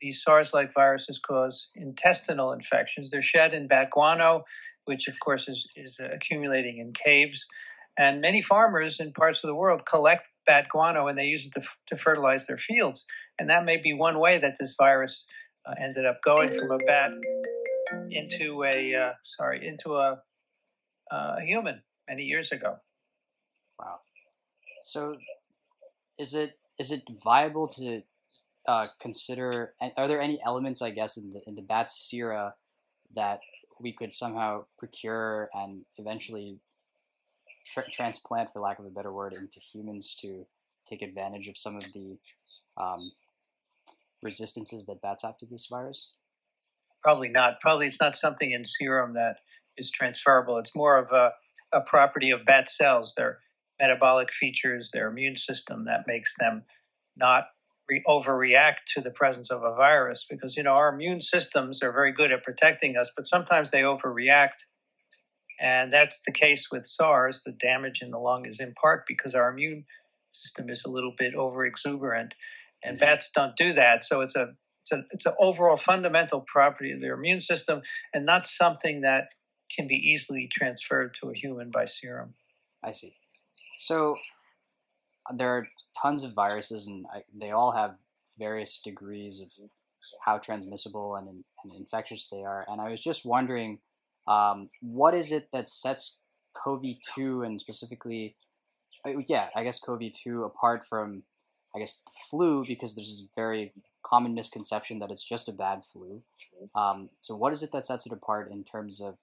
these 0.00 0.22
SARS 0.22 0.54
like 0.54 0.74
viruses 0.74 1.18
cause 1.18 1.68
intestinal 1.74 2.52
infections. 2.52 3.10
They're 3.10 3.22
shed 3.22 3.54
in 3.54 3.68
bat 3.68 3.90
guano, 3.90 4.44
which 4.84 5.08
of 5.08 5.18
course 5.20 5.48
is, 5.48 5.66
is 5.76 6.00
accumulating 6.00 6.78
in 6.78 6.92
caves. 6.92 7.46
And 7.96 8.20
many 8.20 8.42
farmers 8.42 9.00
in 9.00 9.12
parts 9.12 9.44
of 9.44 9.48
the 9.48 9.54
world 9.54 9.86
collect 9.86 10.28
bat 10.46 10.66
guano 10.70 11.06
and 11.06 11.16
they 11.16 11.26
use 11.26 11.46
it 11.46 11.60
to, 11.60 11.66
to 11.88 11.96
fertilize 11.96 12.46
their 12.46 12.58
fields. 12.58 13.04
And 13.38 13.50
that 13.50 13.64
may 13.64 13.76
be 13.76 13.92
one 13.92 14.18
way 14.18 14.38
that 14.38 14.56
this 14.58 14.74
virus 14.78 15.26
uh, 15.66 15.74
ended 15.80 16.06
up 16.06 16.20
going 16.24 16.48
from 16.48 16.70
a 16.70 16.78
bat 16.86 17.10
into 18.10 18.64
a 18.64 18.94
uh, 18.94 19.12
sorry 19.22 19.66
into 19.66 19.94
a, 19.94 20.18
uh, 21.10 21.36
a 21.38 21.44
human 21.44 21.82
many 22.08 22.24
years 22.24 22.52
ago. 22.52 22.76
Wow. 23.78 24.00
So, 24.82 25.16
is 26.18 26.34
it 26.34 26.58
is 26.78 26.90
it 26.90 27.02
viable 27.24 27.68
to 27.68 28.02
uh, 28.68 28.88
consider? 29.00 29.74
Are 29.96 30.08
there 30.08 30.20
any 30.20 30.40
elements, 30.44 30.82
I 30.82 30.90
guess, 30.90 31.16
in 31.16 31.32
the 31.32 31.40
in 31.46 31.54
the 31.54 31.62
bat 31.62 31.90
sera 31.90 32.54
that 33.14 33.40
we 33.80 33.92
could 33.92 34.12
somehow 34.12 34.64
procure 34.78 35.48
and 35.52 35.84
eventually 35.96 36.58
tra- 37.64 37.90
transplant, 37.90 38.50
for 38.52 38.60
lack 38.60 38.78
of 38.78 38.84
a 38.84 38.90
better 38.90 39.12
word, 39.12 39.32
into 39.34 39.60
humans 39.60 40.14
to 40.20 40.46
take 40.88 41.02
advantage 41.02 41.48
of 41.48 41.56
some 41.56 41.76
of 41.76 41.82
the 41.82 42.18
um, 42.76 43.12
resistances 44.22 44.86
that 44.86 45.00
bats 45.00 45.24
have 45.24 45.36
to 45.38 45.46
this 45.46 45.66
virus? 45.70 46.12
Probably 47.02 47.28
not. 47.28 47.60
Probably 47.60 47.86
it's 47.86 48.00
not 48.00 48.16
something 48.16 48.50
in 48.50 48.64
serum 48.64 49.14
that 49.14 49.36
is 49.76 49.90
transferable. 49.90 50.58
It's 50.58 50.74
more 50.74 50.98
of 50.98 51.10
a, 51.12 51.32
a 51.76 51.80
property 51.80 52.30
of 52.30 52.46
bat 52.46 52.70
cells, 52.70 53.14
their 53.16 53.38
metabolic 53.80 54.32
features, 54.32 54.90
their 54.92 55.08
immune 55.08 55.36
system 55.36 55.86
that 55.86 56.06
makes 56.06 56.36
them 56.38 56.64
not 57.16 57.44
re- 57.88 58.02
overreact 58.06 58.84
to 58.94 59.00
the 59.00 59.12
presence 59.12 59.50
of 59.50 59.62
a 59.62 59.74
virus 59.74 60.26
because 60.28 60.56
you 60.56 60.62
know 60.62 60.72
our 60.72 60.92
immune 60.92 61.20
systems 61.20 61.82
are 61.82 61.92
very 61.92 62.12
good 62.12 62.32
at 62.32 62.42
protecting 62.42 62.96
us 62.96 63.12
but 63.16 63.26
sometimes 63.26 63.70
they 63.70 63.82
overreact 63.82 64.64
and 65.60 65.92
that's 65.92 66.22
the 66.22 66.32
case 66.32 66.70
with 66.70 66.86
SARS. 66.86 67.42
The 67.42 67.52
damage 67.52 68.02
in 68.02 68.10
the 68.10 68.18
lung 68.18 68.46
is 68.46 68.60
in 68.60 68.74
part 68.74 69.04
because 69.06 69.34
our 69.34 69.50
immune 69.50 69.84
system 70.32 70.68
is 70.68 70.84
a 70.84 70.90
little 70.90 71.14
bit 71.16 71.34
over 71.34 71.64
exuberant 71.64 72.34
and 72.84 72.98
bats 72.98 73.30
don't 73.30 73.56
do 73.56 73.72
that. 73.72 74.04
So 74.04 74.20
it's 74.20 74.36
a 74.36 74.54
it's 74.82 74.92
a 74.92 75.04
it's 75.10 75.26
an 75.26 75.34
overall 75.38 75.76
fundamental 75.76 76.40
property 76.46 76.92
of 76.92 77.00
their 77.00 77.14
immune 77.14 77.40
system 77.40 77.82
and 78.12 78.26
not 78.26 78.46
something 78.46 79.00
that 79.00 79.28
can 79.74 79.88
be 79.88 79.94
easily 79.94 80.48
transferred 80.52 81.14
to 81.14 81.30
a 81.30 81.34
human 81.34 81.70
by 81.70 81.86
serum. 81.86 82.34
I 82.82 82.90
see. 82.90 83.14
So 83.78 84.16
there 85.34 85.48
are 85.56 85.68
tons 86.00 86.22
of 86.22 86.32
viruses, 86.32 86.86
and 86.86 87.06
I, 87.12 87.22
they 87.34 87.50
all 87.50 87.72
have 87.72 87.96
various 88.38 88.78
degrees 88.78 89.40
of 89.40 89.50
how 90.24 90.38
transmissible 90.38 91.16
and, 91.16 91.28
and 91.28 91.74
infectious 91.74 92.28
they 92.28 92.42
are. 92.42 92.66
And 92.68 92.80
I 92.80 92.90
was 92.90 93.02
just 93.02 93.24
wondering, 93.24 93.78
um, 94.26 94.70
what 94.80 95.14
is 95.14 95.32
it 95.32 95.48
that 95.52 95.68
sets 95.68 96.18
CoV2 96.54 97.46
and 97.46 97.60
specifically, 97.60 98.36
uh, 99.06 99.18
yeah, 99.26 99.48
I 99.54 99.64
guess 99.64 99.80
CoV2 99.84 100.46
apart 100.46 100.86
from, 100.86 101.24
I 101.74 101.80
guess, 101.80 101.96
the 101.96 102.12
flu, 102.30 102.64
because 102.66 102.94
there's 102.94 103.08
this 103.08 103.26
very 103.34 103.72
common 104.02 104.34
misconception 104.34 104.98
that 105.00 105.10
it's 105.10 105.24
just 105.24 105.48
a 105.48 105.52
bad 105.52 105.84
flu. 105.84 106.22
Um, 106.74 107.10
so, 107.20 107.34
what 107.34 107.52
is 107.52 107.62
it 107.62 107.72
that 107.72 107.86
sets 107.86 108.06
it 108.06 108.12
apart 108.12 108.50
in 108.50 108.64
terms 108.64 109.00
of 109.00 109.18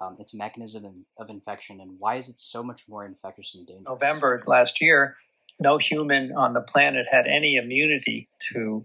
um, 0.00 0.16
its 0.18 0.34
mechanism 0.34 1.06
of 1.18 1.30
infection, 1.30 1.80
and 1.80 1.98
why 1.98 2.16
is 2.16 2.28
it 2.28 2.38
so 2.38 2.62
much 2.62 2.88
more 2.88 3.04
infectious 3.04 3.54
and 3.54 3.66
dangerous? 3.66 3.86
November 3.88 4.42
last 4.46 4.80
year, 4.80 5.16
no 5.60 5.78
human 5.78 6.32
on 6.36 6.52
the 6.52 6.60
planet 6.60 7.06
had 7.10 7.26
any 7.26 7.56
immunity 7.56 8.28
to 8.52 8.84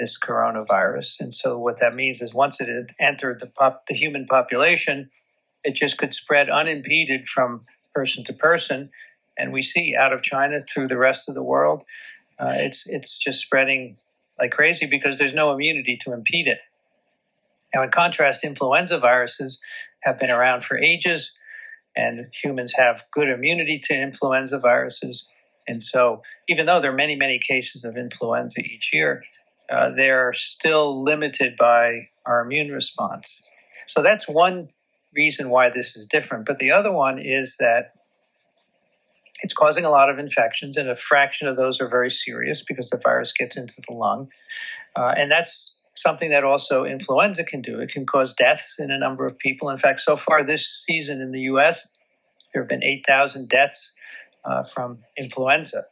this 0.00 0.18
coronavirus. 0.18 1.20
And 1.20 1.34
so 1.34 1.58
what 1.58 1.80
that 1.80 1.94
means 1.94 2.22
is 2.22 2.32
once 2.32 2.60
it 2.60 2.68
had 2.68 2.94
entered 2.98 3.38
the 3.38 3.46
pop, 3.46 3.86
the 3.86 3.94
human 3.94 4.26
population, 4.26 5.10
it 5.62 5.76
just 5.76 5.98
could 5.98 6.14
spread 6.14 6.48
unimpeded 6.48 7.28
from 7.28 7.66
person 7.94 8.24
to 8.24 8.32
person. 8.32 8.90
And 9.36 9.52
we 9.52 9.62
see 9.62 9.94
out 9.94 10.14
of 10.14 10.22
China 10.22 10.62
through 10.62 10.88
the 10.88 10.96
rest 10.96 11.28
of 11.28 11.34
the 11.34 11.42
world, 11.42 11.84
uh, 12.38 12.54
it's 12.56 12.88
it's 12.88 13.18
just 13.18 13.40
spreading 13.40 13.98
like 14.38 14.52
crazy 14.52 14.86
because 14.86 15.18
there's 15.18 15.34
no 15.34 15.52
immunity 15.52 15.98
to 16.02 16.14
impede 16.14 16.48
it. 16.48 16.58
Now, 17.74 17.82
in 17.82 17.90
contrast, 17.90 18.42
influenza 18.42 18.98
viruses 18.98 19.60
have 20.00 20.18
been 20.18 20.30
around 20.30 20.64
for 20.64 20.78
ages, 20.78 21.32
and 21.94 22.28
humans 22.32 22.72
have 22.72 23.04
good 23.12 23.28
immunity 23.28 23.80
to 23.84 23.94
influenza 23.94 24.58
viruses. 24.58 25.28
And 25.68 25.82
so, 25.82 26.22
even 26.48 26.66
though 26.66 26.80
there 26.80 26.90
are 26.90 26.96
many, 26.96 27.16
many 27.16 27.38
cases 27.38 27.84
of 27.84 27.96
influenza 27.96 28.60
each 28.60 28.90
year, 28.92 29.22
uh, 29.70 29.90
they're 29.94 30.32
still 30.32 31.02
limited 31.02 31.56
by 31.56 32.08
our 32.26 32.42
immune 32.42 32.70
response. 32.70 33.42
So, 33.86 34.02
that's 34.02 34.28
one 34.28 34.68
reason 35.14 35.50
why 35.50 35.70
this 35.70 35.96
is 35.96 36.06
different. 36.06 36.46
But 36.46 36.58
the 36.58 36.72
other 36.72 36.92
one 36.92 37.18
is 37.18 37.56
that 37.58 37.94
it's 39.42 39.54
causing 39.54 39.84
a 39.84 39.90
lot 39.90 40.10
of 40.10 40.18
infections, 40.18 40.76
and 40.76 40.88
a 40.88 40.96
fraction 40.96 41.48
of 41.48 41.56
those 41.56 41.80
are 41.80 41.88
very 41.88 42.10
serious 42.10 42.62
because 42.62 42.90
the 42.90 42.98
virus 42.98 43.32
gets 43.32 43.56
into 43.56 43.74
the 43.88 43.94
lung. 43.94 44.28
Uh, 44.96 45.14
and 45.16 45.30
that's 45.30 45.78
something 45.94 46.30
that 46.30 46.44
also 46.44 46.84
influenza 46.84 47.44
can 47.44 47.62
do. 47.62 47.80
It 47.80 47.90
can 47.90 48.06
cause 48.06 48.34
deaths 48.34 48.76
in 48.78 48.90
a 48.90 48.98
number 48.98 49.26
of 49.26 49.38
people. 49.38 49.70
In 49.70 49.78
fact, 49.78 50.00
so 50.00 50.16
far 50.16 50.44
this 50.44 50.84
season 50.86 51.20
in 51.20 51.32
the 51.32 51.40
US, 51.52 51.88
there 52.52 52.62
have 52.62 52.68
been 52.68 52.82
8,000 52.82 53.48
deaths 53.48 53.94
uh, 54.44 54.62
from 54.62 54.98
influenza. 55.16 55.84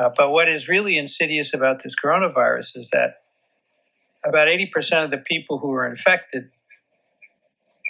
Uh, 0.00 0.08
but 0.16 0.30
what 0.30 0.48
is 0.48 0.66
really 0.66 0.96
insidious 0.96 1.52
about 1.52 1.82
this 1.82 1.94
coronavirus 1.94 2.78
is 2.78 2.88
that 2.90 3.20
about 4.24 4.48
80% 4.48 5.04
of 5.04 5.10
the 5.10 5.18
people 5.18 5.58
who 5.58 5.72
are 5.72 5.86
infected 5.86 6.50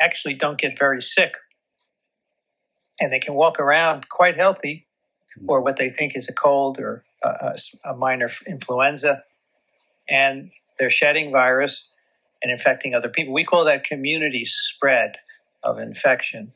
actually 0.00 0.34
don't 0.34 0.60
get 0.60 0.76
very 0.76 1.00
sick. 1.00 1.34
And 3.00 3.12
they 3.12 3.20
can 3.20 3.34
walk 3.34 3.60
around 3.60 4.08
quite 4.08 4.36
healthy, 4.36 4.86
or 5.46 5.60
what 5.60 5.76
they 5.76 5.90
think 5.90 6.16
is 6.16 6.28
a 6.28 6.32
cold 6.32 6.80
or 6.80 7.04
a, 7.22 7.56
a 7.84 7.94
minor 7.94 8.28
influenza. 8.46 9.22
And 10.08 10.50
they're 10.80 10.90
shedding 10.90 11.30
virus 11.30 11.86
and 12.42 12.50
infecting 12.50 12.92
other 12.92 13.08
people. 13.08 13.32
We 13.32 13.44
call 13.44 13.66
that 13.66 13.84
community 13.84 14.44
spread 14.46 15.12
of 15.62 15.78
infection. 15.78 16.52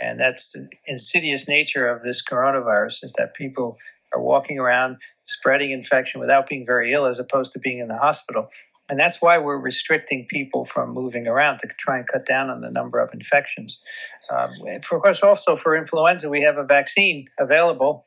And 0.00 0.18
that's 0.18 0.52
the 0.52 0.68
insidious 0.86 1.46
nature 1.46 1.88
of 1.88 2.02
this 2.02 2.24
coronavirus 2.24 3.04
is 3.04 3.12
that 3.18 3.34
people 3.34 3.76
are 4.14 4.20
walking 4.20 4.58
around 4.58 4.98
spreading 5.24 5.70
infection 5.70 6.20
without 6.20 6.48
being 6.48 6.66
very 6.66 6.92
ill 6.92 7.06
as 7.06 7.18
opposed 7.18 7.54
to 7.54 7.58
being 7.58 7.78
in 7.78 7.88
the 7.88 7.96
hospital. 7.96 8.50
And 8.88 9.00
that's 9.00 9.20
why 9.20 9.38
we're 9.38 9.56
restricting 9.56 10.26
people 10.28 10.64
from 10.64 10.90
moving 10.90 11.26
around 11.26 11.60
to 11.60 11.68
try 11.78 11.98
and 11.98 12.06
cut 12.06 12.26
down 12.26 12.50
on 12.50 12.60
the 12.60 12.70
number 12.70 13.00
of 13.00 13.14
infections. 13.14 13.80
Um, 14.30 14.50
for, 14.82 14.96
of 14.96 15.02
course, 15.02 15.22
also 15.22 15.56
for 15.56 15.74
influenza, 15.74 16.28
we 16.28 16.42
have 16.42 16.58
a 16.58 16.64
vaccine 16.64 17.28
available. 17.38 18.04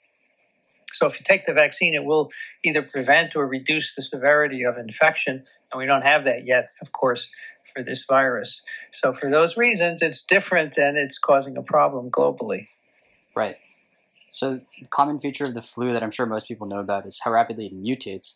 So 0.94 1.08
if 1.08 1.20
you 1.20 1.24
take 1.24 1.46
the 1.46 1.54
vaccine, 1.54 1.96
it 1.96 2.04
will 2.04 2.32
either 2.64 2.84
prevent 2.84 3.36
or 3.36 3.48
reduce 3.48 3.96
the 3.96 4.04
severity 4.04 4.64
of 4.64 4.78
infection. 4.78 5.44
And 5.72 5.80
we 5.80 5.88
don't 5.88 6.04
have 6.04 6.26
that 6.26 6.46
yet, 6.46 6.70
of 6.82 6.92
course, 6.92 7.28
for 7.74 7.84
this 7.84 8.06
virus. 8.06 8.62
So, 8.92 9.14
for 9.14 9.30
those 9.30 9.58
reasons, 9.58 10.02
it's 10.02 10.24
different 10.24 10.78
and 10.78 10.98
it's 10.98 11.20
causing 11.20 11.58
a 11.58 11.62
problem 11.62 12.10
globally. 12.10 12.68
Right. 13.36 13.58
So, 14.29 14.60
the 14.79 14.88
common 14.89 15.19
feature 15.19 15.46
of 15.46 15.53
the 15.53 15.62
flu 15.62 15.93
that 15.93 16.03
I'm 16.03 16.12
sure 16.12 16.25
most 16.25 16.48
people 16.48 16.67
know 16.67 16.79
about 16.79 17.05
is 17.05 17.19
how 17.24 17.31
rapidly 17.31 17.67
it 17.67 17.74
mutates. 17.74 18.36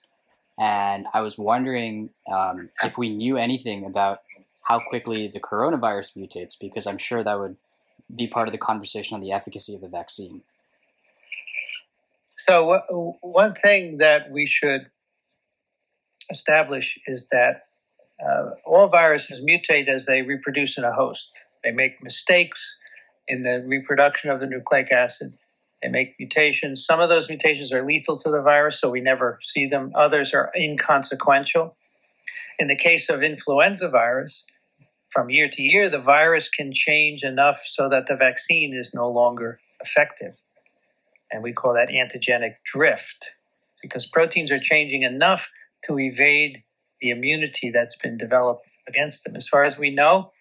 And 0.58 1.06
I 1.14 1.22
was 1.22 1.38
wondering 1.38 2.12
um, 2.32 2.70
if 2.84 2.98
we 2.98 3.10
knew 3.10 3.38
anything 3.38 3.86
about 3.86 4.22
how 4.64 4.80
quickly 4.80 5.28
the 5.28 5.40
coronavirus 5.40 6.16
mutates, 6.16 6.58
because 6.60 6.88
I'm 6.88 6.98
sure 6.98 7.24
that 7.24 7.40
would 7.40 7.58
be 8.16 8.28
part 8.28 8.48
of 8.48 8.52
the 8.52 8.58
conversation 8.58 9.16
on 9.16 9.22
the 9.22 9.32
efficacy 9.32 9.76
of 9.76 9.82
the 9.82 9.88
vaccine. 9.88 10.42
So, 12.38 13.16
one 13.22 13.54
thing 13.54 13.98
that 13.98 14.32
we 14.32 14.48
should 14.48 14.88
establish 16.30 16.98
is 17.06 17.28
that 17.30 17.66
uh, 18.24 18.52
all 18.66 18.88
viruses 18.88 19.44
mutate 19.44 19.88
as 19.88 20.06
they 20.06 20.22
reproduce 20.22 20.78
in 20.78 20.84
a 20.84 20.94
host. 20.94 21.34
They 21.64 21.72
make 21.72 22.02
mistakes 22.02 22.78
in 23.28 23.44
the 23.44 23.64
reproduction 23.66 24.32
of 24.32 24.40
the 24.40 24.48
nucleic 24.48 24.92
acid. 24.92 25.34
They 25.82 25.90
make 25.90 26.16
mutations. 26.20 26.86
Some 26.86 27.00
of 27.00 27.10
those 27.10 27.28
mutations 27.28 27.74
are 27.74 27.84
lethal 27.84 28.18
to 28.20 28.30
the 28.30 28.42
virus, 28.42 28.80
so 28.80 28.90
we 28.90 29.02
never 29.02 29.40
see 29.42 29.68
them. 29.68 29.94
Others 29.96 30.34
are 30.34 30.52
inconsequential. 30.56 31.76
In 32.60 32.68
the 32.68 32.76
case 32.76 33.10
of 33.10 33.24
influenza 33.24 33.90
virus, 33.90 34.46
from 35.10 35.30
year 35.30 35.50
to 35.50 35.62
year, 35.62 35.90
the 35.90 36.00
virus 36.00 36.50
can 36.50 36.72
change 36.74 37.24
enough 37.24 37.62
so 37.66 37.90
that 37.90 38.08
the 38.08 38.16
vaccine 38.16 38.74
is 38.74 38.94
no 38.94 39.10
longer 39.10 39.60
effective. 39.82 40.36
And 41.32 41.42
we 41.44 41.54
call 41.54 41.74
that 41.74 41.90
antigenic 41.90 42.56
drift 42.64 43.32
because 43.82 44.06
proteins 44.06 44.52
are 44.52 44.60
changing 44.60 45.04
enough 45.04 45.50
to 45.86 45.98
evade 45.98 46.64
the 47.02 47.10
immunity 47.10 47.72
that's 47.72 47.98
been 47.98 48.18
developed 48.18 48.68
against 48.88 49.24
them. 49.24 49.36
As 49.36 49.48
far 49.48 49.64
as 49.64 49.78
we 49.78 49.90
know, 49.90 50.32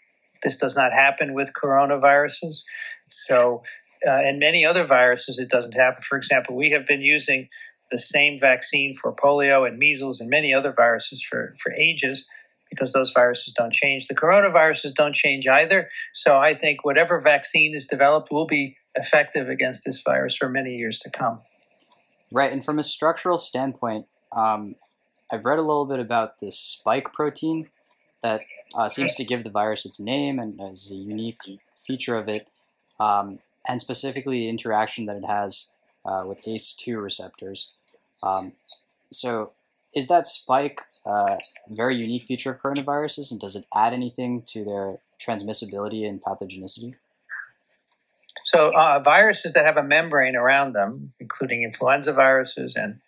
this 0.42 0.58
does 0.58 0.76
not 0.76 0.92
happen 0.92 1.34
with 1.34 1.52
coronaviruses. 1.52 2.62
So, 3.08 3.62
uh, 4.06 4.10
and 4.10 4.38
many 4.38 4.64
other 4.64 4.84
viruses, 4.84 5.38
it 5.38 5.48
doesn't 5.48 5.74
happen. 5.74 6.02
For 6.02 6.16
example, 6.16 6.56
we 6.56 6.70
have 6.70 6.86
been 6.86 7.00
using 7.00 7.48
the 7.90 7.98
same 7.98 8.38
vaccine 8.38 8.94
for 8.94 9.12
polio 9.12 9.66
and 9.66 9.78
measles 9.78 10.20
and 10.20 10.30
many 10.30 10.54
other 10.54 10.72
viruses 10.72 11.22
for, 11.22 11.54
for 11.62 11.72
ages 11.72 12.24
because 12.70 12.92
those 12.92 13.10
viruses 13.10 13.52
don't 13.52 13.72
change. 13.72 14.06
The 14.06 14.14
coronaviruses 14.14 14.94
don't 14.94 15.14
change 15.14 15.48
either. 15.48 15.90
So 16.14 16.38
I 16.38 16.54
think 16.54 16.84
whatever 16.84 17.20
vaccine 17.20 17.74
is 17.74 17.88
developed 17.88 18.30
will 18.30 18.46
be 18.46 18.76
effective 18.94 19.48
against 19.48 19.84
this 19.84 20.00
virus 20.02 20.36
for 20.36 20.48
many 20.48 20.76
years 20.76 21.00
to 21.00 21.10
come. 21.10 21.40
Right. 22.30 22.52
And 22.52 22.64
from 22.64 22.78
a 22.78 22.84
structural 22.84 23.38
standpoint, 23.38 24.06
um, 24.30 24.76
I've 25.32 25.44
read 25.44 25.58
a 25.58 25.62
little 25.62 25.86
bit 25.86 25.98
about 25.98 26.40
this 26.40 26.56
spike 26.56 27.12
protein 27.12 27.68
that 28.22 28.42
uh, 28.74 28.88
seems 28.88 29.14
to 29.16 29.24
give 29.24 29.42
the 29.42 29.50
virus 29.50 29.84
its 29.84 29.98
name 29.98 30.38
and 30.38 30.60
is 30.70 30.90
a 30.90 30.94
unique 30.94 31.40
feature 31.74 32.16
of 32.16 32.28
it, 32.28 32.46
um, 33.00 33.40
and 33.70 33.80
specifically 33.80 34.40
the 34.40 34.48
interaction 34.48 35.06
that 35.06 35.16
it 35.16 35.24
has 35.24 35.70
uh, 36.04 36.24
with 36.26 36.42
ACE2 36.42 37.00
receptors. 37.00 37.72
Um, 38.20 38.54
so, 39.12 39.52
is 39.94 40.08
that 40.08 40.26
spike 40.26 40.80
uh, 41.06 41.36
a 41.36 41.38
very 41.68 41.94
unique 41.94 42.24
feature 42.24 42.50
of 42.50 42.60
coronaviruses, 42.60 43.30
and 43.30 43.40
does 43.40 43.54
it 43.54 43.66
add 43.72 43.92
anything 43.92 44.42
to 44.48 44.64
their 44.64 44.98
transmissibility 45.24 46.04
and 46.08 46.20
pathogenicity? 46.20 46.96
So, 48.44 48.72
uh, 48.74 48.98
viruses 48.98 49.52
that 49.52 49.66
have 49.66 49.76
a 49.76 49.84
membrane 49.84 50.34
around 50.34 50.72
them, 50.72 51.12
including 51.20 51.62
influenza 51.62 52.12
viruses 52.12 52.74
and 52.74 53.00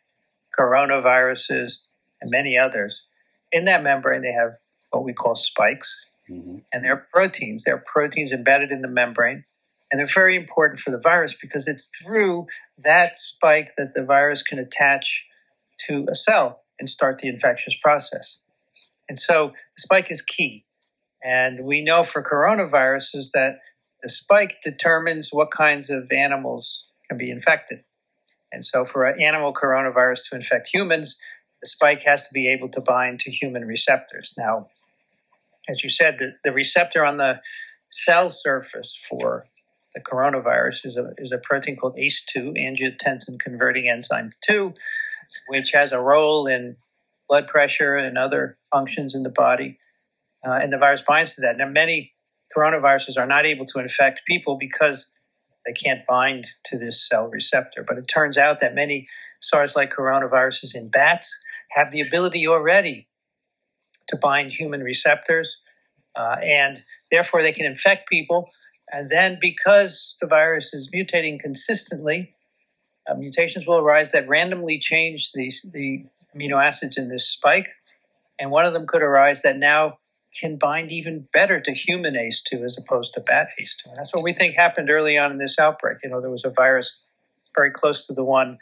coronaviruses 0.56 1.80
and 2.20 2.30
many 2.30 2.56
others, 2.56 3.02
in 3.50 3.64
that 3.64 3.82
membrane 3.82 4.22
they 4.22 4.32
have 4.32 4.52
what 4.90 5.02
we 5.02 5.12
call 5.12 5.34
spikes, 5.34 6.06
mm-hmm. 6.30 6.58
and 6.72 6.84
they're 6.84 7.08
proteins. 7.12 7.64
They're 7.64 7.82
proteins 7.84 8.30
embedded 8.30 8.70
in 8.70 8.80
the 8.80 8.88
membrane, 8.88 9.44
and 9.92 9.98
they're 9.98 10.06
very 10.06 10.36
important 10.36 10.80
for 10.80 10.90
the 10.90 10.98
virus 10.98 11.36
because 11.38 11.68
it's 11.68 11.92
through 12.02 12.46
that 12.82 13.18
spike 13.18 13.74
that 13.76 13.92
the 13.94 14.02
virus 14.02 14.42
can 14.42 14.58
attach 14.58 15.26
to 15.86 16.06
a 16.10 16.14
cell 16.14 16.62
and 16.80 16.88
start 16.88 17.18
the 17.18 17.28
infectious 17.28 17.76
process. 17.80 18.38
And 19.10 19.20
so 19.20 19.48
the 19.48 19.80
spike 19.80 20.10
is 20.10 20.22
key. 20.22 20.64
And 21.22 21.66
we 21.66 21.84
know 21.84 22.04
for 22.04 22.22
coronaviruses 22.22 23.32
that 23.32 23.58
the 24.02 24.08
spike 24.08 24.62
determines 24.64 25.28
what 25.30 25.50
kinds 25.50 25.90
of 25.90 26.10
animals 26.10 26.88
can 27.08 27.18
be 27.18 27.30
infected. 27.30 27.84
And 28.50 28.64
so 28.64 28.86
for 28.86 29.04
an 29.04 29.20
animal 29.20 29.52
coronavirus 29.52 30.30
to 30.30 30.36
infect 30.36 30.70
humans, 30.72 31.18
the 31.60 31.68
spike 31.68 32.02
has 32.06 32.28
to 32.28 32.32
be 32.32 32.48
able 32.48 32.70
to 32.70 32.80
bind 32.80 33.20
to 33.20 33.30
human 33.30 33.66
receptors. 33.66 34.32
Now, 34.38 34.68
as 35.68 35.84
you 35.84 35.90
said, 35.90 36.16
the, 36.18 36.32
the 36.42 36.52
receptor 36.52 37.04
on 37.04 37.18
the 37.18 37.40
cell 37.90 38.30
surface 38.30 38.98
for 39.08 39.46
the 39.94 40.00
coronavirus 40.00 40.86
is 40.86 40.96
a, 40.96 41.12
is 41.18 41.32
a 41.32 41.38
protein 41.38 41.76
called 41.76 41.96
ACE2, 41.96 42.56
angiotensin 42.56 43.38
converting 43.38 43.88
enzyme 43.88 44.32
2, 44.42 44.72
which 45.48 45.72
has 45.72 45.92
a 45.92 46.00
role 46.00 46.46
in 46.46 46.76
blood 47.28 47.46
pressure 47.46 47.96
and 47.96 48.18
other 48.18 48.58
functions 48.70 49.14
in 49.14 49.22
the 49.22 49.30
body. 49.30 49.78
Uh, 50.46 50.52
and 50.52 50.72
the 50.72 50.78
virus 50.78 51.02
binds 51.06 51.36
to 51.36 51.42
that. 51.42 51.56
Now, 51.56 51.68
many 51.68 52.12
coronaviruses 52.56 53.18
are 53.18 53.26
not 53.26 53.46
able 53.46 53.66
to 53.66 53.80
infect 53.80 54.22
people 54.26 54.56
because 54.58 55.10
they 55.64 55.72
can't 55.72 56.06
bind 56.06 56.46
to 56.64 56.78
this 56.78 57.06
cell 57.06 57.28
receptor. 57.28 57.84
But 57.86 57.98
it 57.98 58.08
turns 58.08 58.38
out 58.38 58.60
that 58.60 58.74
many 58.74 59.08
SARS 59.40 59.76
like 59.76 59.92
coronaviruses 59.92 60.74
in 60.74 60.88
bats 60.88 61.38
have 61.70 61.90
the 61.90 62.00
ability 62.00 62.48
already 62.48 63.08
to 64.08 64.16
bind 64.16 64.52
human 64.52 64.82
receptors, 64.82 65.62
uh, 66.16 66.36
and 66.42 66.82
therefore 67.10 67.42
they 67.42 67.52
can 67.52 67.66
infect 67.66 68.08
people. 68.08 68.48
And 68.92 69.08
then, 69.08 69.38
because 69.40 70.16
the 70.20 70.26
virus 70.26 70.74
is 70.74 70.90
mutating 70.94 71.40
consistently, 71.40 72.34
uh, 73.08 73.14
mutations 73.14 73.66
will 73.66 73.78
arise 73.78 74.12
that 74.12 74.28
randomly 74.28 74.78
change 74.78 75.32
the, 75.32 75.50
the 75.72 76.04
amino 76.36 76.62
acids 76.62 76.98
in 76.98 77.08
this 77.08 77.28
spike. 77.28 77.68
And 78.38 78.50
one 78.50 78.66
of 78.66 78.74
them 78.74 78.86
could 78.86 79.02
arise 79.02 79.42
that 79.42 79.56
now 79.56 79.98
can 80.38 80.56
bind 80.56 80.92
even 80.92 81.26
better 81.32 81.60
to 81.60 81.72
human 81.72 82.14
ACE2 82.14 82.64
as 82.64 82.78
opposed 82.78 83.14
to 83.14 83.20
bat 83.20 83.48
ACE2. 83.60 83.86
And 83.86 83.96
that's 83.96 84.14
what 84.14 84.22
we 84.22 84.34
think 84.34 84.56
happened 84.56 84.90
early 84.90 85.18
on 85.18 85.32
in 85.32 85.38
this 85.38 85.58
outbreak. 85.58 85.98
You 86.04 86.10
know, 86.10 86.20
there 86.20 86.30
was 86.30 86.44
a 86.44 86.50
virus 86.50 86.94
very 87.54 87.70
close 87.70 88.06
to 88.06 88.14
the 88.14 88.24
one 88.24 88.58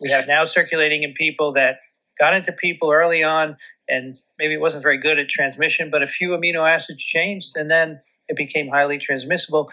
we 0.00 0.10
have 0.10 0.26
now 0.26 0.44
circulating 0.44 1.04
in 1.04 1.14
people 1.14 1.52
that 1.52 1.78
got 2.18 2.34
into 2.34 2.52
people 2.52 2.90
early 2.92 3.22
on, 3.22 3.56
and 3.88 4.18
maybe 4.38 4.54
it 4.54 4.60
wasn't 4.60 4.82
very 4.82 4.98
good 4.98 5.18
at 5.18 5.28
transmission, 5.28 5.90
but 5.90 6.02
a 6.02 6.06
few 6.06 6.30
amino 6.30 6.68
acids 6.68 7.02
changed, 7.02 7.56
and 7.56 7.70
then 7.70 8.00
it 8.28 8.36
became 8.36 8.68
highly 8.68 8.98
transmissible, 8.98 9.70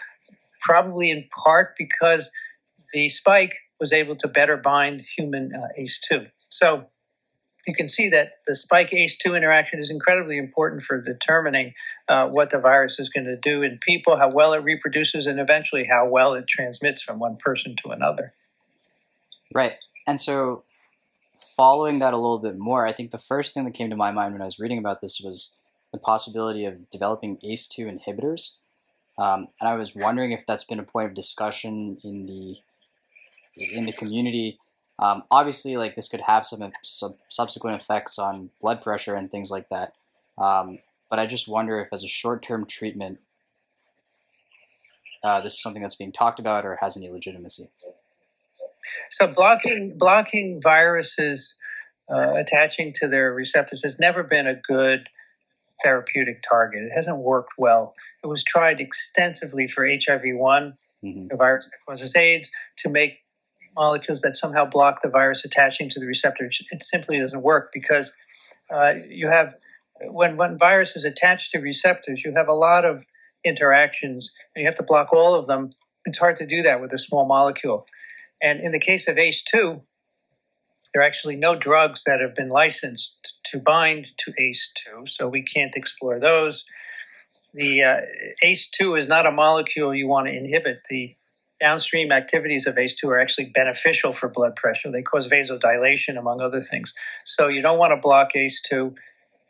probably 0.60 1.10
in 1.10 1.24
part 1.30 1.74
because 1.76 2.30
the 2.92 3.08
spike 3.08 3.54
was 3.78 3.92
able 3.92 4.16
to 4.16 4.28
better 4.28 4.56
bind 4.56 5.02
human 5.16 5.52
uh, 5.54 5.68
ACE2. 5.78 6.30
So 6.48 6.86
you 7.66 7.74
can 7.74 7.88
see 7.88 8.10
that 8.10 8.32
the 8.46 8.54
spike 8.54 8.90
ACE2 8.90 9.36
interaction 9.36 9.80
is 9.80 9.90
incredibly 9.90 10.38
important 10.38 10.82
for 10.82 11.00
determining 11.00 11.74
uh, 12.08 12.26
what 12.26 12.50
the 12.50 12.58
virus 12.58 12.98
is 12.98 13.10
going 13.10 13.26
to 13.26 13.36
do 13.36 13.62
in 13.62 13.78
people, 13.78 14.16
how 14.16 14.30
well 14.30 14.52
it 14.54 14.64
reproduces, 14.64 15.26
and 15.26 15.38
eventually 15.38 15.86
how 15.90 16.08
well 16.08 16.34
it 16.34 16.46
transmits 16.48 17.02
from 17.02 17.18
one 17.18 17.36
person 17.36 17.76
to 17.84 17.90
another. 17.90 18.34
Right. 19.54 19.76
And 20.06 20.20
so, 20.20 20.64
following 21.56 21.98
that 22.00 22.12
a 22.12 22.16
little 22.16 22.38
bit 22.38 22.58
more, 22.58 22.86
I 22.86 22.92
think 22.92 23.10
the 23.10 23.18
first 23.18 23.54
thing 23.54 23.64
that 23.64 23.74
came 23.74 23.90
to 23.90 23.96
my 23.96 24.10
mind 24.10 24.32
when 24.32 24.42
I 24.42 24.46
was 24.46 24.58
reading 24.58 24.78
about 24.78 25.00
this 25.00 25.20
was 25.22 25.56
the 25.92 25.98
possibility 25.98 26.64
of 26.64 26.90
developing 26.90 27.36
ACE2 27.38 28.00
inhibitors. 28.00 28.56
Um, 29.18 29.48
and 29.60 29.68
I 29.68 29.74
was 29.74 29.94
wondering 29.94 30.32
if 30.32 30.46
that's 30.46 30.64
been 30.64 30.78
a 30.78 30.84
point 30.84 31.08
of 31.08 31.14
discussion 31.14 31.98
in 32.02 32.26
the 32.26 32.56
in 33.56 33.84
the 33.84 33.92
community 33.92 34.58
um, 35.00 35.22
obviously, 35.30 35.78
like 35.78 35.94
this 35.94 36.08
could 36.08 36.20
have 36.20 36.44
some, 36.44 36.72
some, 36.82 37.14
subsequent 37.28 37.80
effects 37.80 38.18
on 38.18 38.50
blood 38.60 38.82
pressure 38.82 39.14
and 39.14 39.30
things 39.30 39.50
like 39.50 39.70
that. 39.70 39.94
Um, 40.36 40.78
but 41.08 41.18
I 41.18 41.26
just 41.26 41.48
wonder 41.48 41.80
if, 41.80 41.88
as 41.92 42.04
a 42.04 42.08
short-term 42.08 42.66
treatment, 42.66 43.18
uh, 45.24 45.40
this 45.40 45.54
is 45.54 45.62
something 45.62 45.80
that's 45.80 45.94
being 45.94 46.12
talked 46.12 46.38
about 46.38 46.66
or 46.66 46.76
has 46.82 46.98
any 46.98 47.08
legitimacy. 47.08 47.68
So 49.10 49.26
blocking 49.26 49.96
blocking 49.96 50.60
viruses 50.62 51.56
uh, 52.12 52.34
attaching 52.34 52.92
to 52.96 53.08
their 53.08 53.32
receptors 53.32 53.82
has 53.82 53.98
never 53.98 54.22
been 54.22 54.46
a 54.46 54.54
good 54.54 55.08
therapeutic 55.82 56.42
target. 56.48 56.82
It 56.84 56.92
hasn't 56.94 57.18
worked 57.18 57.52
well. 57.58 57.94
It 58.22 58.26
was 58.26 58.44
tried 58.44 58.80
extensively 58.80 59.68
for 59.68 59.86
HIV 59.86 60.22
one, 60.34 60.74
mm-hmm. 61.04 61.28
the 61.28 61.36
virus 61.36 61.70
that 61.70 61.78
causes 61.86 62.14
AIDS, 62.16 62.50
to 62.78 62.90
make 62.90 63.18
molecules 63.76 64.22
that 64.22 64.36
somehow 64.36 64.64
block 64.64 65.02
the 65.02 65.08
virus 65.08 65.44
attaching 65.44 65.90
to 65.90 66.00
the 66.00 66.06
receptor. 66.06 66.50
It 66.70 66.82
simply 66.82 67.18
doesn't 67.18 67.42
work 67.42 67.70
because 67.72 68.12
uh, 68.72 68.92
you 69.08 69.28
have 69.28 69.54
when 70.02 70.36
when 70.36 70.58
virus 70.58 70.96
is 70.96 71.04
attached 71.04 71.52
to 71.52 71.58
receptors, 71.58 72.22
you 72.24 72.32
have 72.34 72.48
a 72.48 72.54
lot 72.54 72.84
of 72.84 73.04
interactions, 73.44 74.32
and 74.54 74.62
you 74.62 74.66
have 74.66 74.76
to 74.76 74.82
block 74.82 75.12
all 75.12 75.34
of 75.34 75.46
them. 75.46 75.72
It's 76.04 76.18
hard 76.18 76.38
to 76.38 76.46
do 76.46 76.62
that 76.62 76.80
with 76.80 76.92
a 76.92 76.98
small 76.98 77.26
molecule. 77.26 77.86
And 78.42 78.60
in 78.60 78.72
the 78.72 78.78
case 78.78 79.08
of 79.08 79.16
ACE2, 79.16 79.82
there 80.92 81.02
are 81.02 81.06
actually 81.06 81.36
no 81.36 81.54
drugs 81.54 82.04
that 82.04 82.20
have 82.20 82.34
been 82.34 82.48
licensed 82.48 83.40
to 83.52 83.58
bind 83.58 84.06
to 84.18 84.32
ACE2, 84.32 85.08
so 85.08 85.28
we 85.28 85.42
can't 85.42 85.76
explore 85.76 86.18
those. 86.18 86.64
The 87.54 87.82
uh, 87.82 87.96
ACE2 88.44 88.98
is 88.98 89.08
not 89.08 89.26
a 89.26 89.30
molecule 89.30 89.94
you 89.94 90.08
want 90.08 90.26
to 90.26 90.36
inhibit. 90.36 90.82
The 90.88 91.16
downstream 91.60 92.10
activities 92.10 92.66
of 92.66 92.76
ACE2 92.76 93.04
are 93.04 93.20
actually 93.20 93.46
beneficial 93.46 94.12
for 94.12 94.28
blood 94.28 94.56
pressure. 94.56 94.90
They 94.90 95.02
cause 95.02 95.28
vasodilation, 95.28 96.18
among 96.18 96.40
other 96.40 96.62
things. 96.62 96.94
So 97.24 97.48
you 97.48 97.62
don't 97.62 97.78
want 97.78 97.92
to 97.92 97.96
block 97.96 98.30
ACE2. 98.34 98.94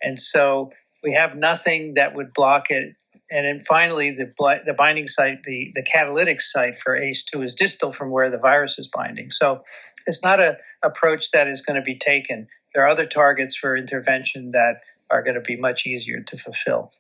And 0.03 0.21
so 0.21 0.73
we 1.03 1.15
have 1.15 1.37
nothing 1.37 1.95
that 1.95 2.15
would 2.15 2.33
block 2.35 2.71
it. 2.71 2.97
And 3.31 3.47
then 3.47 3.65
finally, 3.65 4.11
the, 4.11 4.33
the 4.67 4.75
binding 4.77 5.07
site, 5.07 5.45
the, 5.45 5.71
the 5.75 5.83
catalytic 5.83 6.41
site 6.41 6.81
for 6.81 6.99
ACE2 6.99 7.45
is 7.45 7.55
distal 7.55 7.93
from 7.93 8.11
where 8.11 8.29
the 8.29 8.39
virus 8.39 8.79
is 8.79 8.89
binding. 8.93 9.31
So 9.31 9.63
it's 10.07 10.23
not 10.23 10.41
an 10.41 10.57
approach 10.83 11.31
that 11.31 11.47
is 11.47 11.63
going 11.63 11.77
to 11.77 11.83
be 11.83 11.97
taken. 11.97 12.49
There 12.75 12.85
are 12.85 12.89
other 12.89 13.07
targets 13.07 13.57
for 13.57 13.77
intervention 13.77 14.53
that 14.53 14.81
are 15.11 15.23
going 15.23 15.35
to 15.35 15.41
be 15.41 15.57
much 15.57 15.87
easier 15.87 16.21
to 16.21 16.37
fulfill. 16.37 16.93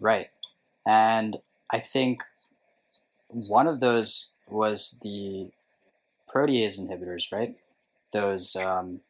Right. 0.00 0.30
And 0.86 1.36
I 1.70 1.80
think 1.80 2.22
one 3.28 3.66
of 3.66 3.80
those 3.80 4.32
was 4.48 4.98
the 5.02 5.50
protease 6.32 6.80
inhibitors, 6.80 7.32
right? 7.32 7.56
Those, 8.12 8.56
um, 8.56 9.00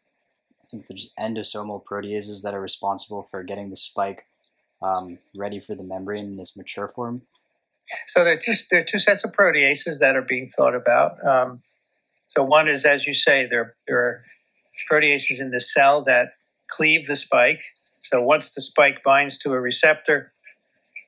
I 0.62 0.66
think 0.66 0.86
there's 0.86 1.12
endosomal 1.18 1.84
proteases 1.84 2.42
that 2.42 2.54
are 2.54 2.60
responsible 2.60 3.22
for 3.22 3.42
getting 3.42 3.70
the 3.70 3.76
spike 3.76 4.26
um, 4.84 5.18
ready 5.34 5.58
for 5.58 5.74
the 5.74 5.82
membrane 5.82 6.32
in 6.32 6.38
its 6.38 6.56
mature 6.56 6.88
form. 6.88 7.22
So 8.06 8.24
there 8.24 8.34
are 8.34 8.38
two, 8.38 8.54
there 8.70 8.80
are 8.80 8.84
two 8.84 8.98
sets 8.98 9.24
of 9.24 9.32
proteases 9.32 10.00
that 10.00 10.16
are 10.16 10.26
being 10.26 10.48
thought 10.48 10.74
about. 10.74 11.24
Um, 11.26 11.62
so 12.28 12.42
one 12.42 12.68
is, 12.68 12.84
as 12.84 13.06
you 13.06 13.14
say, 13.14 13.46
there, 13.46 13.74
there 13.86 13.98
are 13.98 14.24
proteases 14.90 15.40
in 15.40 15.50
the 15.50 15.60
cell 15.60 16.04
that 16.04 16.34
cleave 16.68 17.06
the 17.06 17.16
spike. 17.16 17.62
So 18.02 18.20
once 18.22 18.54
the 18.54 18.60
spike 18.60 19.02
binds 19.04 19.38
to 19.38 19.52
a 19.52 19.60
receptor, 19.60 20.32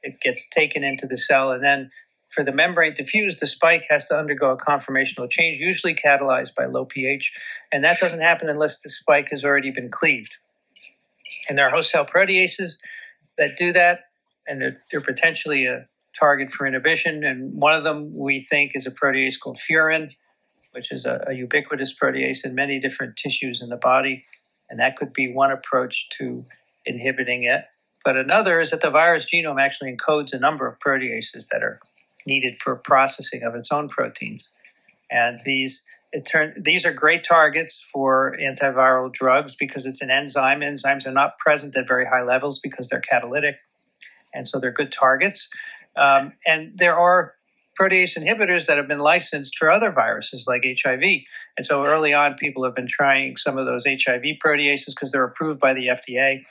it 0.03 0.21
gets 0.21 0.49
taken 0.49 0.85
into 0.85 1.07
the 1.07 1.19
cell, 1.19 1.53
and 1.53 1.63
then 1.63 1.91
for 2.31 2.45
the 2.45 2.53
membrane 2.53 2.95
to 2.95 3.05
fuse, 3.05 3.41
the 3.41 3.47
spike 3.47 3.87
has 3.89 4.09
to 4.09 4.19
undergo 4.19 4.51
a 4.51 4.57
conformational 4.59 5.29
change, 5.29 5.59
usually 5.59 5.95
catalyzed 5.95 6.55
by 6.55 6.67
low 6.67 6.85
pH. 6.85 7.33
And 7.73 7.85
that 7.85 7.99
doesn't 7.99 8.21
happen 8.21 8.49
unless 8.51 8.83
the 8.83 8.91
spike 8.91 9.29
has 9.31 9.45
already 9.45 9.71
been 9.71 9.91
cleaved. 9.91 10.37
And 11.49 11.57
there 11.57 11.67
are 11.67 11.71
host 11.71 11.91
cell 11.91 12.05
proteases 12.05 12.77
that 13.39 13.57
do 13.57 13.73
that, 13.73 14.05
and 14.47 14.61
they're, 14.61 14.83
they're 14.91 15.01
potentially 15.01 15.67
a 15.67 15.87
target 16.19 16.51
for 16.53 16.67
inhibition. 16.67 17.25
And 17.25 17.55
one 17.55 17.75
of 17.75 17.85
them 17.85 18.17
we 18.17 18.43
think 18.43 18.73
is 18.75 18.87
a 18.87 18.91
protease 18.91 19.39
called 19.39 19.59
furin, 19.59 20.11
which 20.73 20.93
is 20.93 21.07
a, 21.07 21.25
a 21.29 21.33
ubiquitous 21.33 21.95
protease 21.95 22.45
in 22.45 22.55
many 22.55 22.79
different 22.81 23.17
tissues 23.17 23.63
in 23.63 23.69
the 23.69 23.77
body. 23.77 24.25
And 24.69 24.81
that 24.81 24.97
could 24.97 25.13
be 25.13 25.33
one 25.33 25.51
approach 25.51 26.09
to 26.19 26.45
inhibiting 26.85 27.45
it. 27.45 27.65
But 28.05 28.17
another 28.17 28.61
is 28.61 28.71
that 28.71 28.83
the 28.83 28.91
virus 28.91 29.27
genome 29.27 29.61
actually 29.61 29.97
encodes 29.97 30.33
a 30.33 30.39
number 30.39 30.67
of 30.67 30.79
proteases 30.79 31.49
that 31.49 31.63
are 31.63 31.81
needed 32.27 32.61
for 32.61 32.77
processing 32.77 33.43
of 33.43 33.55
its 33.55 33.73
own 33.73 33.89
proteins. 33.89 34.51
And 35.11 35.41
these 35.45 35.85
it 36.17 36.25
turn, 36.25 36.55
these 36.57 36.87
are 36.87 36.93
great 36.93 37.25
targets 37.25 37.87
for 37.93 38.37
antiviral 38.41 39.13
drugs 39.13 39.55
because 39.55 39.85
it's 39.85 40.01
an 40.01 40.11
enzyme. 40.11 40.61
Enzymes 40.61 41.07
are 41.07 41.13
not 41.13 41.39
present 41.39 41.77
at 41.77 41.87
very 41.87 42.07
high 42.07 42.23
levels 42.23 42.59
because 42.59 42.89
they're 42.89 43.01
catalytic. 43.01 43.57
and 44.33 44.49
so 44.49 44.59
they're 44.59 44.73
good 44.73 44.93
targets. 44.93 45.51
Um, 45.95 46.33
and 46.47 46.73
there 46.79 46.99
are 46.99 47.35
protease 47.79 48.19
inhibitors 48.19 48.67
that 48.67 48.79
have 48.79 48.89
been 48.89 48.99
licensed 48.99 49.59
for 49.59 49.71
other 49.71 49.93
viruses 49.93 50.47
like 50.49 50.65
HIV. 50.65 51.03
And 51.03 51.67
so 51.67 51.85
early 51.85 52.15
on, 52.15 52.35
people 52.35 52.65
have 52.65 52.75
been 52.75 52.89
trying 52.89 53.37
some 53.37 53.59
of 53.59 53.67
those 53.67 53.85
HIV 53.85 54.39
proteases 54.43 54.95
because 54.95 55.13
they're 55.13 55.25
approved 55.25 55.61
by 55.61 55.75
the 55.75 55.89
FDA, 55.89 56.47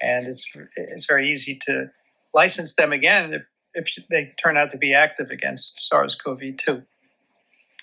and 0.00 0.26
it's 0.26 0.50
it's 0.76 1.04
very 1.04 1.30
easy 1.30 1.58
to 1.66 1.90
license 2.32 2.74
them 2.74 2.92
again 2.92 3.34
if, 3.34 3.42
if 3.74 4.08
they 4.08 4.32
turn 4.42 4.56
out 4.56 4.70
to 4.70 4.78
be 4.78 4.94
active 4.94 5.28
against 5.30 5.80
SARS-CoV-2. 5.88 6.82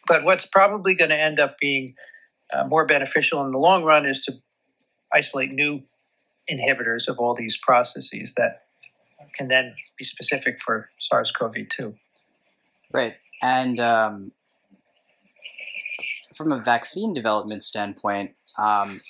But 0.08 0.24
what's 0.24 0.46
probably 0.46 0.96
going 0.96 1.10
to 1.10 1.20
end 1.20 1.39
up 1.39 1.58
being 1.60 1.96
uh, 2.54 2.65
more 2.65 2.86
beneficial 2.86 3.46
in 3.46 3.52
the 3.52 3.58
long 3.58 3.84
run 3.84 4.06
is 4.06 4.22
to 4.26 4.34
isolate 5.13 5.52
new 5.52 5.82
inhibitors 6.50 7.08
of 7.08 7.20
all 7.20 7.34
these 7.34 7.58
processes 7.58 8.34
that 8.36 8.63
can 9.36 9.48
then 9.48 9.76
be 9.98 10.04
specific 10.04 10.62
for 10.62 10.89
SARS-CoV-2. 11.00 11.96
Right, 12.93 13.15
and 13.41 13.80
um, 13.80 14.32
from 16.34 16.52
a 16.52 16.60
vaccine 16.60 17.13
development 17.13 17.63
standpoint, 17.63 18.32
um, 18.58 19.02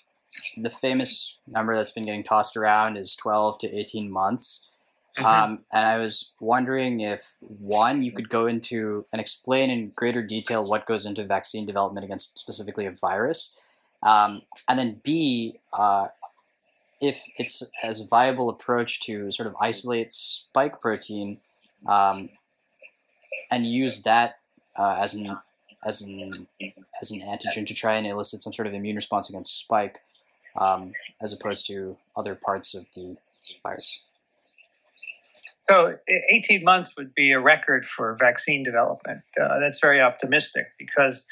the 0.57 0.69
famous 0.69 1.37
number 1.47 1.75
that's 1.75 1.91
been 1.91 2.05
getting 2.05 2.23
tossed 2.23 2.57
around 2.57 2.97
is 2.97 3.15
12 3.15 3.59
to 3.59 3.75
18 3.75 4.11
months. 4.11 4.71
Mm-hmm. 5.17 5.25
Um, 5.25 5.59
and 5.71 5.87
I 5.87 5.97
was 5.97 6.33
wondering 6.39 6.99
if 6.99 7.37
one, 7.39 8.03
you 8.03 8.11
could 8.11 8.29
go 8.29 8.45
into 8.45 9.05
and 9.11 9.19
explain 9.19 9.71
in 9.71 9.91
greater 9.95 10.21
detail 10.21 10.67
what 10.67 10.85
goes 10.85 11.05
into 11.05 11.23
vaccine 11.23 11.65
development 11.65 12.03
against 12.03 12.37
specifically 12.37 12.85
a 12.85 12.91
virus, 12.91 13.59
um, 14.03 14.43
and 14.67 14.77
then 14.77 15.01
B, 15.03 15.55
uh, 15.73 16.09
if 17.01 17.23
it's 17.37 17.63
as 17.83 18.01
viable 18.01 18.49
approach 18.49 18.99
to 19.01 19.31
sort 19.31 19.47
of 19.47 19.55
isolate 19.59 20.13
spike 20.13 20.79
protein 20.81 21.39
um, 21.87 22.29
and 23.51 23.65
use 23.65 24.03
that 24.03 24.37
uh, 24.77 24.97
as 24.99 25.15
an 25.15 25.37
as 25.83 26.01
an 26.01 26.47
as 27.01 27.11
an 27.11 27.21
antigen 27.21 27.65
to 27.65 27.73
try 27.73 27.95
and 27.95 28.05
elicit 28.05 28.43
some 28.43 28.53
sort 28.53 28.67
of 28.67 28.73
immune 28.73 28.95
response 28.95 29.29
against 29.29 29.59
spike, 29.59 29.99
um, 30.55 30.93
as 31.21 31.33
opposed 31.33 31.65
to 31.67 31.97
other 32.15 32.35
parts 32.35 32.75
of 32.75 32.91
the 32.93 33.17
virus. 33.63 34.01
So, 35.69 35.93
18 36.07 36.63
months 36.63 36.95
would 36.95 37.13
be 37.13 37.31
a 37.33 37.39
record 37.39 37.85
for 37.85 38.15
vaccine 38.15 38.63
development. 38.63 39.21
Uh, 39.39 39.59
that's 39.59 39.81
very 39.81 39.99
optimistic 40.01 40.67
because 40.79 41.27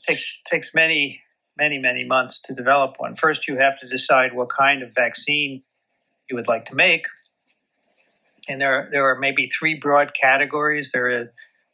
it 0.00 0.10
takes 0.10 0.40
takes 0.44 0.74
many 0.74 1.20
many 1.58 1.78
many 1.78 2.04
months 2.04 2.42
to 2.42 2.54
develop 2.54 2.96
one. 2.98 3.16
First, 3.16 3.48
you 3.48 3.56
have 3.56 3.78
to 3.80 3.88
decide 3.88 4.32
what 4.32 4.48
kind 4.56 4.82
of 4.82 4.94
vaccine 4.94 5.62
you 6.28 6.36
would 6.36 6.48
like 6.48 6.66
to 6.66 6.74
make, 6.74 7.06
and 8.48 8.60
there 8.60 8.88
there 8.90 9.10
are 9.10 9.18
maybe 9.18 9.48
three 9.48 9.74
broad 9.74 10.14
categories. 10.14 10.92
There 10.92 11.10
is 11.10 11.28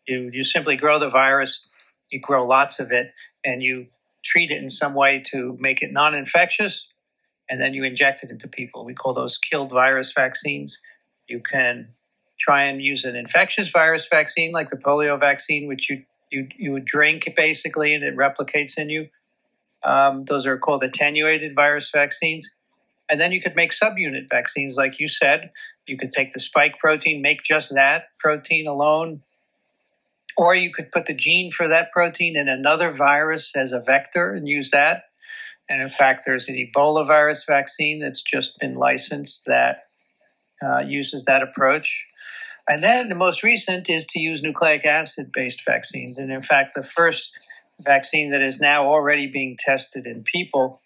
you 0.07 0.31
you 0.33 0.43
simply 0.43 0.77
grow 0.77 0.99
the 0.99 1.11
virus, 1.11 1.69
you 2.11 2.21
grow 2.21 2.47
lots 2.47 2.81
of 2.81 2.91
it, 2.91 3.12
and 3.45 3.62
you 3.62 3.87
treat 4.25 4.51
it 4.51 4.61
in 4.61 4.71
some 4.71 4.95
way 4.95 5.23
to 5.27 5.57
make 5.61 5.83
it 5.83 5.93
non-infectious, 5.93 6.93
and 7.49 7.61
then 7.61 7.75
you 7.75 7.85
inject 7.85 8.25
it 8.25 8.31
into 8.31 8.49
people. 8.49 8.85
We 8.85 8.95
call 8.95 9.15
those 9.15 9.38
killed 9.38 9.71
virus 9.71 10.12
vaccines. 10.12 10.77
You 11.29 11.41
can 11.41 11.89
try 12.39 12.65
and 12.65 12.81
use 12.83 13.05
an 13.05 13.17
infectious 13.17 13.71
virus 13.71 14.09
vaccine 14.09 14.53
like 14.53 14.71
the 14.71 14.77
polio 14.77 15.19
vaccine, 15.19 15.69
which 15.69 15.89
you 15.89 16.05
you 16.31 16.49
you 16.57 16.73
would 16.73 16.85
drink 16.85 17.29
basically, 17.37 17.95
and 17.95 18.03
it 18.03 18.17
replicates 18.17 18.79
in 18.79 18.91
you. 18.91 19.09
Um, 19.83 20.25
those 20.25 20.47
are 20.47 20.59
called 20.59 20.85
attenuated 20.85 21.55
virus 21.55 21.91
vaccines. 21.91 22.49
And 23.09 23.21
then 23.21 23.33
you 23.33 23.43
could 23.43 23.57
make 23.57 23.73
subunit 23.73 24.31
vaccines, 24.31 24.77
like 24.77 24.99
you 24.99 25.09
said. 25.09 25.51
You 25.87 25.99
could 25.99 26.13
take 26.13 26.33
the 26.33 26.41
spike 26.41 26.79
protein, 26.79 27.21
make 27.21 27.43
just 27.43 27.75
that 27.75 28.05
protein 28.19 28.67
alone, 28.67 29.23
or 30.37 30.55
you 30.55 30.73
could 30.73 30.93
put 30.93 31.07
the 31.07 31.15
gene 31.15 31.51
for 31.51 31.69
that 31.69 31.93
protein 31.93 32.39
in 32.39 32.49
another 32.49 32.93
virus 32.93 33.55
as 33.57 33.73
a 33.73 33.81
vector 33.81 34.33
and 34.33 34.49
use 34.49 34.71
that. 34.71 35.05
And 35.69 35.83
in 35.83 35.89
fact, 35.89 36.25
there's 36.25 36.49
an 36.49 36.55
Ebola 36.55 37.07
virus 37.07 37.45
vaccine 37.45 38.01
that's 38.01 38.23
just 38.23 38.59
been 38.59 38.75
licensed 38.75 39.47
that 39.47 39.89
uh, 40.62 40.81
uses 40.81 41.25
that 41.25 41.42
approach. 41.42 42.07
And 42.68 42.83
then 42.83 43.09
the 43.09 43.14
most 43.14 43.42
recent 43.42 43.90
is 43.90 44.07
to 44.07 44.20
use 44.20 44.42
nucleic 44.42 44.85
acid 44.87 45.31
based 45.33 45.64
vaccines. 45.66 46.18
And 46.18 46.31
in 46.31 46.42
fact, 46.42 46.75
the 46.75 46.85
first 46.85 47.33
vaccine 47.81 48.31
that 48.31 48.42
is 48.42 48.61
now 48.61 48.87
already 48.87 49.27
being 49.27 49.57
tested 49.59 50.07
in 50.07 50.22
people 50.22 50.81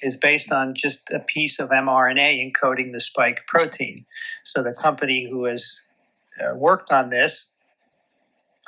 is 0.00 0.16
based 0.16 0.50
on 0.50 0.74
just 0.74 1.10
a 1.10 1.20
piece 1.20 1.60
of 1.60 1.70
mRNA 1.70 2.52
encoding 2.52 2.92
the 2.92 3.00
spike 3.00 3.46
protein. 3.46 4.04
So 4.42 4.62
the 4.62 4.72
company 4.72 5.28
who 5.30 5.44
has 5.44 5.78
uh, 6.40 6.54
worked 6.56 6.90
on 6.90 7.10
this, 7.10 7.50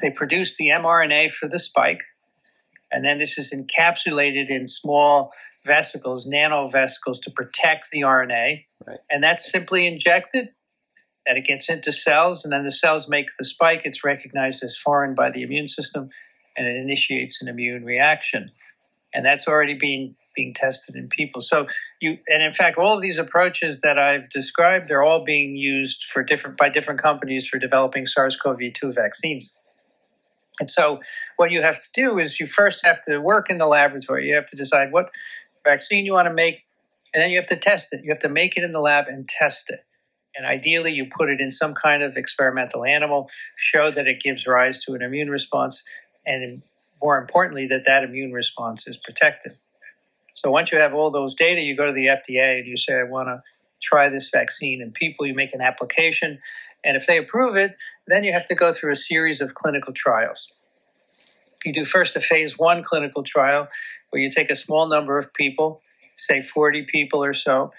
they 0.00 0.10
produce 0.10 0.56
the 0.56 0.68
mRNA 0.68 1.32
for 1.32 1.48
the 1.48 1.58
spike, 1.58 2.02
and 2.92 3.04
then 3.04 3.18
this 3.18 3.38
is 3.38 3.52
encapsulated 3.52 4.50
in 4.50 4.68
small 4.68 5.32
vesicles, 5.64 6.28
nanovesicles, 6.28 7.22
to 7.22 7.30
protect 7.30 7.90
the 7.90 8.02
RNA. 8.02 8.64
Right. 8.86 8.98
And 9.10 9.22
that's 9.22 9.50
simply 9.50 9.86
injected, 9.86 10.48
and 11.26 11.38
it 11.38 11.44
gets 11.44 11.68
into 11.68 11.92
cells, 11.92 12.44
and 12.44 12.52
then 12.52 12.64
the 12.64 12.72
cells 12.72 13.08
make 13.08 13.26
the 13.38 13.44
spike. 13.44 13.82
It's 13.84 14.04
recognized 14.04 14.62
as 14.62 14.76
foreign 14.76 15.14
by 15.14 15.30
the 15.30 15.42
immune 15.42 15.68
system, 15.68 16.10
and 16.56 16.66
it 16.66 16.76
initiates 16.76 17.42
an 17.42 17.48
immune 17.48 17.84
reaction. 17.84 18.50
And 19.12 19.24
that's 19.24 19.46
already 19.48 19.74
being 19.74 20.16
being 20.34 20.54
tested 20.54 20.96
in 20.96 21.08
people. 21.08 21.40
So 21.40 21.68
you 22.00 22.18
and 22.28 22.42
in 22.42 22.52
fact 22.52 22.76
all 22.78 22.96
of 22.96 23.02
these 23.02 23.18
approaches 23.18 23.82
that 23.82 23.98
I've 23.98 24.28
described 24.28 24.88
they're 24.88 25.02
all 25.02 25.24
being 25.24 25.56
used 25.56 26.04
for 26.04 26.24
different 26.24 26.56
by 26.56 26.68
different 26.68 27.00
companies 27.00 27.46
for 27.46 27.58
developing 27.58 28.06
SARS-CoV-2 28.06 28.94
vaccines. 28.94 29.56
And 30.60 30.70
so 30.70 31.00
what 31.36 31.50
you 31.50 31.62
have 31.62 31.76
to 31.76 31.88
do 31.94 32.18
is 32.18 32.38
you 32.38 32.46
first 32.46 32.84
have 32.84 33.02
to 33.04 33.18
work 33.18 33.50
in 33.50 33.58
the 33.58 33.66
laboratory. 33.66 34.28
You 34.28 34.36
have 34.36 34.46
to 34.46 34.56
decide 34.56 34.92
what 34.92 35.10
vaccine 35.64 36.04
you 36.04 36.12
want 36.12 36.28
to 36.28 36.34
make 36.34 36.64
and 37.14 37.22
then 37.22 37.30
you 37.30 37.38
have 37.38 37.46
to 37.46 37.56
test 37.56 37.94
it. 37.94 38.04
You 38.04 38.10
have 38.10 38.20
to 38.20 38.28
make 38.28 38.56
it 38.56 38.64
in 38.64 38.72
the 38.72 38.80
lab 38.80 39.06
and 39.06 39.26
test 39.26 39.70
it. 39.70 39.80
And 40.36 40.44
ideally, 40.44 40.92
you 40.92 41.06
put 41.06 41.30
it 41.30 41.40
in 41.40 41.52
some 41.52 41.74
kind 41.74 42.02
of 42.02 42.16
experimental 42.16 42.84
animal, 42.84 43.30
show 43.56 43.88
that 43.88 44.08
it 44.08 44.20
gives 44.20 44.48
rise 44.48 44.80
to 44.84 44.94
an 44.94 45.02
immune 45.02 45.30
response, 45.30 45.84
and 46.26 46.60
more 47.00 47.18
importantly, 47.18 47.68
that 47.68 47.84
that 47.86 48.02
immune 48.02 48.32
response 48.32 48.88
is 48.88 48.96
protected. 48.96 49.56
So 50.34 50.50
once 50.50 50.72
you 50.72 50.78
have 50.78 50.92
all 50.92 51.12
those 51.12 51.36
data, 51.36 51.60
you 51.60 51.76
go 51.76 51.86
to 51.86 51.92
the 51.92 52.06
FDA 52.06 52.58
and 52.58 52.66
you 52.66 52.76
say, 52.76 52.98
I 52.98 53.04
want 53.04 53.28
to 53.28 53.42
try 53.80 54.08
this 54.08 54.30
vaccine 54.30 54.82
in 54.82 54.90
people. 54.90 55.24
You 55.24 55.34
make 55.34 55.54
an 55.54 55.60
application. 55.60 56.40
And 56.82 56.96
if 56.96 57.06
they 57.06 57.18
approve 57.18 57.54
it, 57.54 57.76
then 58.08 58.24
you 58.24 58.32
have 58.32 58.46
to 58.46 58.56
go 58.56 58.72
through 58.72 58.90
a 58.90 58.96
series 58.96 59.40
of 59.40 59.54
clinical 59.54 59.92
trials. 59.92 60.52
You 61.64 61.72
do 61.72 61.84
first 61.84 62.16
a 62.16 62.20
phase 62.20 62.58
one 62.58 62.82
clinical 62.82 63.22
trial 63.22 63.68
where 64.14 64.22
you 64.22 64.30
take 64.30 64.50
a 64.50 64.56
small 64.56 64.88
number 64.88 65.18
of 65.18 65.34
people, 65.34 65.82
say 66.16 66.40
40 66.40 66.84
people 66.84 67.24
or 67.24 67.34
so, 67.34 67.72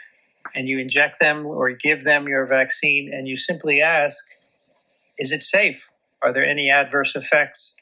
and 0.54 0.68
you 0.68 0.80
inject 0.80 1.22
them 1.22 1.46
or 1.46 1.72
give 1.72 2.04
them 2.04 2.28
your 2.28 2.46
vaccine, 2.46 3.14
and 3.14 3.26
you 3.26 3.38
simply 3.38 3.82
ask, 3.82 4.22
Is 5.18 5.32
it 5.32 5.44
safe? 5.44 5.82
Are 6.22 6.34
there 6.34 6.46
any 6.46 6.70
adverse 6.70 7.16
effects? 7.16 7.76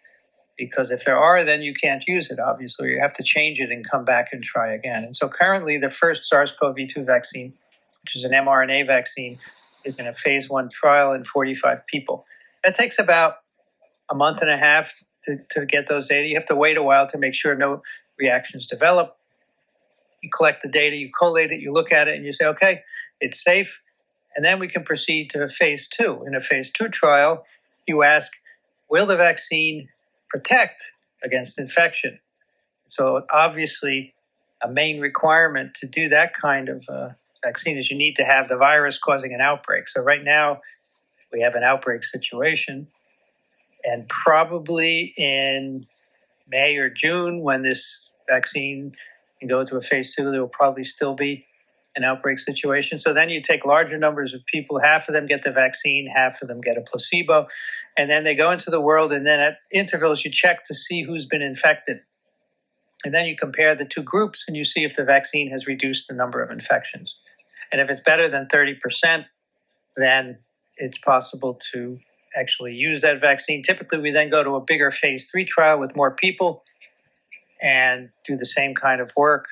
because 0.55 0.91
if 0.91 1.03
there 1.03 1.17
are, 1.17 1.43
then 1.43 1.63
you 1.63 1.73
can't 1.73 2.03
use 2.07 2.29
it, 2.29 2.39
obviously. 2.39 2.91
You 2.91 2.99
have 3.01 3.13
to 3.15 3.23
change 3.23 3.59
it 3.59 3.71
and 3.71 3.89
come 3.89 4.05
back 4.05 4.29
and 4.33 4.43
try 4.43 4.73
again. 4.75 5.03
And 5.03 5.17
so 5.17 5.27
currently, 5.27 5.79
the 5.79 5.89
first 5.89 6.25
SARS 6.25 6.51
CoV 6.51 6.75
2 6.89 7.03
vaccine, 7.05 7.53
which 8.03 8.15
is 8.15 8.23
an 8.23 8.31
mRNA 8.31 8.85
vaccine, 8.85 9.39
is 9.83 9.97
in 9.97 10.05
a 10.05 10.13
phase 10.13 10.47
one 10.47 10.69
trial 10.69 11.13
in 11.13 11.23
45 11.23 11.87
people. 11.87 12.27
That 12.63 12.75
takes 12.75 12.99
about 12.99 13.37
a 14.11 14.15
month 14.15 14.43
and 14.43 14.51
a 14.51 14.57
half 14.57 14.93
to, 15.25 15.37
to 15.51 15.65
get 15.65 15.87
those 15.87 16.07
data. 16.07 16.27
You 16.27 16.35
have 16.35 16.45
to 16.45 16.55
wait 16.55 16.77
a 16.77 16.83
while 16.83 17.07
to 17.07 17.17
make 17.17 17.33
sure 17.33 17.55
no 17.55 17.81
reactions 18.23 18.67
develop. 18.67 19.17
You 20.21 20.29
collect 20.35 20.63
the 20.63 20.69
data, 20.69 20.95
you 20.95 21.11
collate 21.17 21.51
it, 21.51 21.59
you 21.59 21.71
look 21.73 21.91
at 21.91 22.07
it, 22.07 22.15
and 22.15 22.25
you 22.25 22.31
say, 22.31 22.45
okay, 22.45 22.81
it's 23.19 23.43
safe. 23.43 23.81
And 24.35 24.43
then 24.43 24.59
we 24.59 24.67
can 24.67 24.83
proceed 24.83 25.31
to 25.31 25.47
phase 25.49 25.87
two. 25.87 26.23
In 26.25 26.33
a 26.33 26.41
phase 26.41 26.71
two 26.71 26.87
trial, 26.87 27.45
you 27.85 28.03
ask, 28.03 28.31
will 28.89 29.05
the 29.05 29.17
vaccine 29.17 29.89
protect 30.29 30.79
against 31.21 31.59
infection. 31.59 32.19
So, 32.87 33.21
obviously, 33.31 34.13
a 34.61 34.69
main 34.69 34.99
requirement 34.99 35.75
to 35.75 35.87
do 35.87 36.09
that 36.09 36.33
kind 36.33 36.69
of 36.69 36.85
uh, 36.89 37.09
vaccine 37.43 37.77
is 37.77 37.91
you 37.91 37.97
need 37.97 38.15
to 38.17 38.23
have 38.23 38.49
the 38.49 38.57
virus 38.57 38.97
causing 38.99 39.33
an 39.33 39.41
outbreak. 39.41 39.87
So, 39.87 40.01
right 40.01 40.23
now, 40.23 40.61
we 41.31 41.41
have 41.41 41.55
an 41.55 41.63
outbreak 41.63 42.03
situation. 42.03 42.87
And 43.83 44.07
probably 44.07 45.13
in 45.17 45.85
May 46.47 46.77
or 46.77 46.89
June, 46.89 47.41
when 47.41 47.61
this 47.63 48.09
vaccine 48.27 48.95
and 49.41 49.49
go 49.49 49.65
to 49.65 49.77
a 49.77 49.81
phase 49.81 50.15
two, 50.15 50.31
there 50.31 50.41
will 50.41 50.47
probably 50.47 50.83
still 50.83 51.13
be 51.13 51.45
an 51.95 52.03
outbreak 52.03 52.39
situation. 52.39 52.97
So 52.97 53.13
then 53.13 53.29
you 53.29 53.41
take 53.41 53.65
larger 53.65 53.97
numbers 53.97 54.33
of 54.33 54.45
people, 54.45 54.79
half 54.79 55.07
of 55.09 55.13
them 55.13 55.27
get 55.27 55.43
the 55.43 55.51
vaccine, 55.51 56.07
half 56.07 56.41
of 56.41 56.47
them 56.47 56.61
get 56.61 56.77
a 56.77 56.81
placebo, 56.81 57.47
and 57.95 58.09
then 58.09 58.23
they 58.23 58.35
go 58.35 58.51
into 58.51 58.71
the 58.71 58.81
world, 58.81 59.13
and 59.13 59.25
then 59.25 59.39
at 59.39 59.57
intervals 59.71 60.25
you 60.25 60.31
check 60.31 60.65
to 60.65 60.73
see 60.73 61.03
who's 61.03 61.27
been 61.27 61.43
infected. 61.43 61.99
And 63.05 63.13
then 63.13 63.25
you 63.25 63.35
compare 63.35 63.75
the 63.75 63.85
two 63.85 64.01
groups 64.01 64.45
and 64.47 64.55
you 64.55 64.63
see 64.63 64.85
if 64.85 64.95
the 64.95 65.03
vaccine 65.03 65.51
has 65.51 65.67
reduced 65.67 66.07
the 66.07 66.15
number 66.15 66.41
of 66.41 66.51
infections. 66.51 67.19
And 67.71 67.81
if 67.81 67.89
it's 67.89 68.01
better 68.01 68.29
than 68.29 68.47
30%, 68.47 69.25
then 69.97 70.37
it's 70.77 70.97
possible 70.97 71.59
to 71.73 71.99
actually 72.35 72.73
use 72.73 73.01
that 73.01 73.19
vaccine. 73.19 73.61
Typically, 73.61 73.99
we 73.99 74.11
then 74.11 74.29
go 74.29 74.43
to 74.43 74.55
a 74.55 74.61
bigger 74.61 74.89
phase 74.89 75.29
three 75.29 75.45
trial 75.45 75.79
with 75.79 75.95
more 75.95 76.11
people 76.15 76.63
and 77.63 78.09
do 78.27 78.35
the 78.35 78.45
same 78.45 78.75
kind 78.75 79.01
of 79.01 79.11
work. 79.15 79.45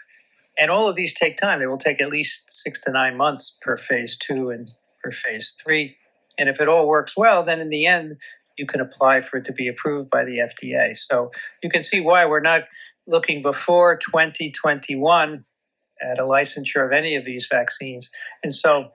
And 0.58 0.70
all 0.70 0.88
of 0.90 0.96
these 0.96 1.14
take 1.14 1.38
time. 1.38 1.60
They 1.60 1.66
will 1.66 1.78
take 1.78 2.02
at 2.02 2.10
least 2.10 2.52
six 2.52 2.82
to 2.82 2.92
nine 2.92 3.16
months 3.16 3.58
per 3.62 3.78
phase 3.78 4.18
two 4.18 4.50
and 4.50 4.70
per 5.02 5.12
phase 5.12 5.58
three. 5.64 5.96
And 6.38 6.50
if 6.50 6.60
it 6.60 6.68
all 6.68 6.88
works 6.88 7.16
well, 7.16 7.44
then 7.44 7.62
in 7.62 7.70
the 7.70 7.88
end, 7.88 8.18
you 8.58 8.68
can 8.68 8.82
apply 8.82 9.22
for 9.22 9.38
it 9.38 9.46
to 9.46 9.54
be 9.54 9.70
approved 9.70 10.10
by 10.10 10.26
the 10.26 10.40
FDA. 10.40 10.98
So 10.98 11.32
you 11.64 11.70
can 11.70 11.84
see 11.84 12.02
why 12.02 12.26
we're 12.26 12.42
not 12.42 12.66
looking 13.08 13.42
before 13.42 13.98
2021 13.98 15.46
at 16.02 16.20
a 16.20 16.24
licensure 16.24 16.86
of 16.86 16.92
any 16.92 17.16
of 17.16 17.26
these 17.26 17.48
vaccines. 17.50 18.12
And 18.44 18.54
so 18.54 18.92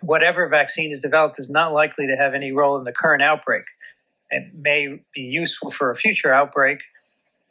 whatever 0.00 0.48
vaccine 0.48 0.92
is 0.92 1.02
developed 1.02 1.38
is 1.38 1.50
not 1.50 1.72
likely 1.72 2.06
to 2.06 2.16
have 2.16 2.34
any 2.34 2.52
role 2.52 2.78
in 2.78 2.84
the 2.84 2.92
current 2.92 3.22
outbreak. 3.22 3.64
It 4.30 4.54
may 4.54 5.00
be 5.14 5.22
useful 5.22 5.70
for 5.70 5.90
a 5.90 5.96
future 5.96 6.32
outbreak, 6.32 6.78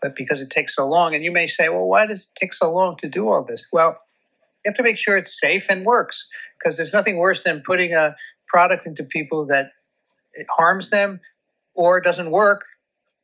but 0.01 0.15
because 0.15 0.41
it 0.41 0.49
takes 0.49 0.75
so 0.75 0.87
long, 0.87 1.15
and 1.15 1.23
you 1.23 1.31
may 1.31 1.47
say, 1.47 1.69
well, 1.69 1.85
why 1.85 2.05
does 2.05 2.23
it 2.23 2.39
take 2.39 2.53
so 2.53 2.71
long 2.71 2.95
to 2.97 3.09
do 3.09 3.29
all 3.29 3.43
this? 3.43 3.67
Well, 3.71 3.99
you 4.63 4.69
have 4.69 4.75
to 4.75 4.83
make 4.83 4.97
sure 4.97 5.17
it's 5.17 5.39
safe 5.39 5.67
and 5.69 5.83
works 5.83 6.27
because 6.57 6.77
there's 6.77 6.93
nothing 6.93 7.17
worse 7.17 7.43
than 7.43 7.61
putting 7.61 7.93
a 7.93 8.15
product 8.47 8.85
into 8.85 9.03
people 9.03 9.47
that 9.47 9.71
it 10.33 10.47
harms 10.49 10.89
them 10.89 11.19
or 11.73 12.01
doesn't 12.01 12.31
work 12.31 12.65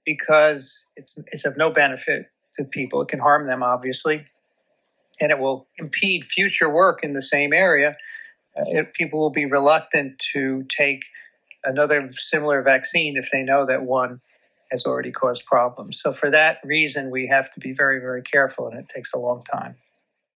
because 0.05 0.85
it's, 0.95 1.17
it's 1.31 1.45
of 1.45 1.57
no 1.57 1.71
benefit 1.71 2.27
to 2.57 2.65
people. 2.65 3.01
It 3.01 3.09
can 3.09 3.19
harm 3.19 3.47
them, 3.47 3.63
obviously, 3.63 4.25
and 5.19 5.31
it 5.31 5.39
will 5.39 5.67
impede 5.77 6.25
future 6.25 6.69
work 6.69 7.03
in 7.03 7.13
the 7.13 7.21
same 7.21 7.53
area 7.53 7.97
uh, 8.57 8.63
it, 8.67 8.93
people 8.93 9.19
will 9.19 9.31
be 9.31 9.45
reluctant 9.45 10.19
to 10.33 10.65
take 10.69 11.03
another 11.63 12.09
similar 12.11 12.61
vaccine 12.61 13.17
if 13.17 13.29
they 13.31 13.41
know 13.41 13.65
that 13.65 13.81
one 13.83 14.21
has 14.71 14.85
already 14.85 15.11
caused 15.11 15.45
problems. 15.45 16.01
So, 16.01 16.13
for 16.13 16.29
that 16.31 16.59
reason, 16.63 17.11
we 17.11 17.27
have 17.27 17.51
to 17.53 17.59
be 17.59 17.73
very, 17.73 17.99
very 17.99 18.21
careful, 18.21 18.67
and 18.67 18.79
it 18.79 18.89
takes 18.89 19.13
a 19.13 19.19
long 19.19 19.43
time. 19.43 19.75